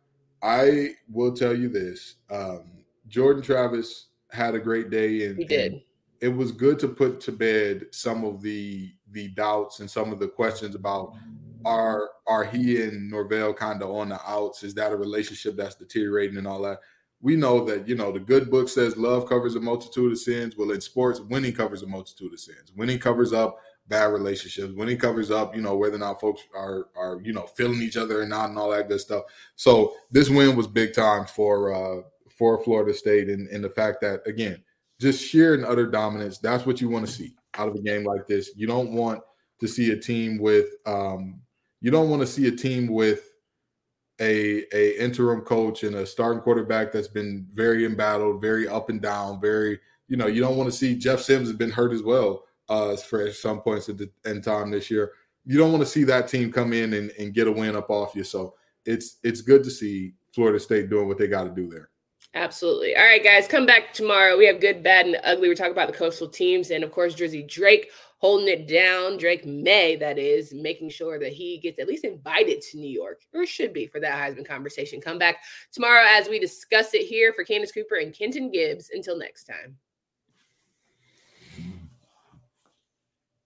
I 0.42 0.90
will 1.10 1.34
tell 1.34 1.56
you 1.56 1.68
this. 1.68 2.16
Um, 2.30 2.70
Jordan 3.08 3.42
Travis 3.42 4.08
had 4.30 4.54
a 4.54 4.60
great 4.60 4.90
day 4.90 5.26
and 5.26 5.38
he 5.38 5.44
did. 5.44 5.72
And 5.72 5.82
it 6.20 6.28
was 6.28 6.52
good 6.52 6.78
to 6.80 6.88
put 6.88 7.20
to 7.22 7.32
bed 7.32 7.86
some 7.90 8.24
of 8.24 8.42
the 8.42 8.92
the 9.12 9.28
doubts 9.28 9.80
and 9.80 9.90
some 9.90 10.12
of 10.12 10.18
the 10.18 10.28
questions 10.28 10.74
about 10.74 11.14
are 11.64 12.10
are 12.26 12.44
he 12.44 12.82
and 12.82 13.10
Norvell 13.10 13.52
kind 13.52 13.82
of 13.82 13.90
on 13.90 14.10
the 14.10 14.20
outs? 14.28 14.62
Is 14.62 14.74
that 14.74 14.92
a 14.92 14.96
relationship 14.96 15.56
that's 15.56 15.74
deteriorating 15.74 16.38
and 16.38 16.46
all 16.46 16.62
that? 16.62 16.80
We 17.20 17.36
know 17.36 17.64
that 17.64 17.88
you 17.88 17.94
know 17.94 18.12
the 18.12 18.20
good 18.20 18.50
book 18.50 18.68
says 18.68 18.96
love 18.96 19.28
covers 19.28 19.54
a 19.54 19.60
multitude 19.60 20.12
of 20.12 20.18
sins. 20.18 20.56
Well, 20.56 20.70
in 20.70 20.80
sports, 20.80 21.20
winning 21.20 21.52
covers 21.52 21.82
a 21.82 21.86
multitude 21.86 22.32
of 22.32 22.40
sins. 22.40 22.72
Winning 22.76 22.98
covers 22.98 23.32
up 23.32 23.58
bad 23.88 24.06
relationships. 24.06 24.72
Winning 24.74 24.98
covers 24.98 25.30
up, 25.30 25.54
you 25.54 25.62
know, 25.62 25.76
whether 25.76 25.96
or 25.96 26.00
not 26.00 26.20
folks 26.20 26.42
are 26.54 26.88
are 26.96 27.20
you 27.22 27.32
know 27.32 27.46
feeling 27.56 27.82
each 27.82 27.96
other 27.96 28.20
or 28.20 28.26
not, 28.26 28.50
and 28.50 28.58
all 28.58 28.70
that 28.70 28.88
good 28.88 29.00
stuff. 29.00 29.24
So 29.56 29.94
this 30.10 30.28
win 30.28 30.56
was 30.56 30.66
big 30.66 30.94
time 30.94 31.26
for 31.26 31.72
uh 31.72 32.02
for 32.36 32.62
Florida 32.62 32.92
State, 32.94 33.28
and 33.28 33.48
and 33.48 33.64
the 33.64 33.70
fact 33.70 34.00
that 34.02 34.26
again, 34.26 34.62
just 35.00 35.24
sheer 35.24 35.54
and 35.54 35.64
utter 35.64 35.86
dominance. 35.86 36.38
That's 36.38 36.66
what 36.66 36.80
you 36.80 36.88
want 36.88 37.06
to 37.06 37.12
see 37.12 37.34
out 37.54 37.68
of 37.68 37.74
a 37.74 37.80
game 37.80 38.04
like 38.04 38.26
this. 38.26 38.50
You 38.56 38.66
don't 38.66 38.92
want 38.92 39.20
to 39.60 39.68
see 39.68 39.90
a 39.90 39.96
team 39.96 40.38
with 40.38 40.66
um 40.84 41.40
you 41.80 41.90
don't 41.90 42.10
want 42.10 42.20
to 42.20 42.26
see 42.26 42.46
a 42.48 42.52
team 42.52 42.88
with 42.88 43.32
a 44.20 44.64
a 44.72 45.02
interim 45.02 45.42
coach 45.42 45.82
and 45.82 45.96
a 45.96 46.06
starting 46.06 46.42
quarterback 46.42 46.92
that's 46.92 47.08
been 47.08 47.46
very 47.52 47.84
embattled, 47.84 48.40
very 48.40 48.66
up 48.68 48.88
and 48.90 49.00
down, 49.00 49.40
very 49.40 49.78
you 50.08 50.16
know 50.16 50.26
you 50.26 50.40
don't 50.40 50.56
want 50.56 50.70
to 50.70 50.76
see 50.76 50.96
Jeff 50.96 51.20
Sims 51.20 51.48
has 51.48 51.56
been 51.56 51.70
hurt 51.70 51.92
as 51.92 52.02
well 52.02 52.44
uh, 52.68 52.96
for 52.96 53.30
some 53.32 53.60
points 53.60 53.88
at 53.88 53.98
the 53.98 54.10
end 54.24 54.44
time 54.44 54.70
this 54.70 54.90
year. 54.90 55.12
You 55.44 55.58
don't 55.58 55.70
want 55.70 55.82
to 55.82 55.88
see 55.88 56.04
that 56.04 56.28
team 56.28 56.50
come 56.50 56.72
in 56.72 56.94
and, 56.94 57.12
and 57.18 57.34
get 57.34 57.46
a 57.46 57.52
win 57.52 57.76
up 57.76 57.90
off 57.90 58.14
you. 58.14 58.24
So 58.24 58.54
it's 58.84 59.18
it's 59.22 59.40
good 59.40 59.62
to 59.64 59.70
see 59.70 60.14
Florida 60.32 60.58
State 60.58 60.90
doing 60.90 61.08
what 61.08 61.18
they 61.18 61.28
got 61.28 61.44
to 61.44 61.50
do 61.50 61.68
there. 61.68 61.90
Absolutely. 62.36 62.94
All 62.94 63.02
right, 63.02 63.24
guys, 63.24 63.48
come 63.48 63.64
back 63.64 63.94
tomorrow. 63.94 64.36
We 64.36 64.44
have 64.44 64.60
good, 64.60 64.82
bad, 64.82 65.06
and 65.06 65.16
ugly. 65.24 65.48
We're 65.48 65.54
talking 65.54 65.72
about 65.72 65.86
the 65.86 65.96
coastal 65.96 66.28
teams, 66.28 66.70
and 66.70 66.84
of 66.84 66.92
course, 66.92 67.14
Drizzy 67.14 67.48
Drake 67.48 67.88
holding 68.18 68.48
it 68.48 68.68
down. 68.68 69.16
Drake 69.16 69.46
Maye, 69.46 69.96
that 69.96 70.18
is, 70.18 70.52
making 70.52 70.90
sure 70.90 71.18
that 71.18 71.32
he 71.32 71.56
gets 71.56 71.78
at 71.78 71.88
least 71.88 72.04
invited 72.04 72.60
to 72.60 72.76
New 72.76 72.90
York, 72.90 73.22
or 73.32 73.46
should 73.46 73.72
be 73.72 73.86
for 73.86 74.00
that 74.00 74.12
Heisman 74.12 74.46
conversation. 74.46 75.00
Come 75.00 75.18
back 75.18 75.38
tomorrow 75.72 76.04
as 76.06 76.28
we 76.28 76.38
discuss 76.38 76.92
it 76.92 77.06
here 77.06 77.32
for 77.32 77.42
Candace 77.42 77.72
Cooper 77.72 77.94
and 77.94 78.12
Kenton 78.12 78.50
Gibbs. 78.50 78.90
Until 78.92 79.16
next 79.16 79.44
time. 79.44 79.78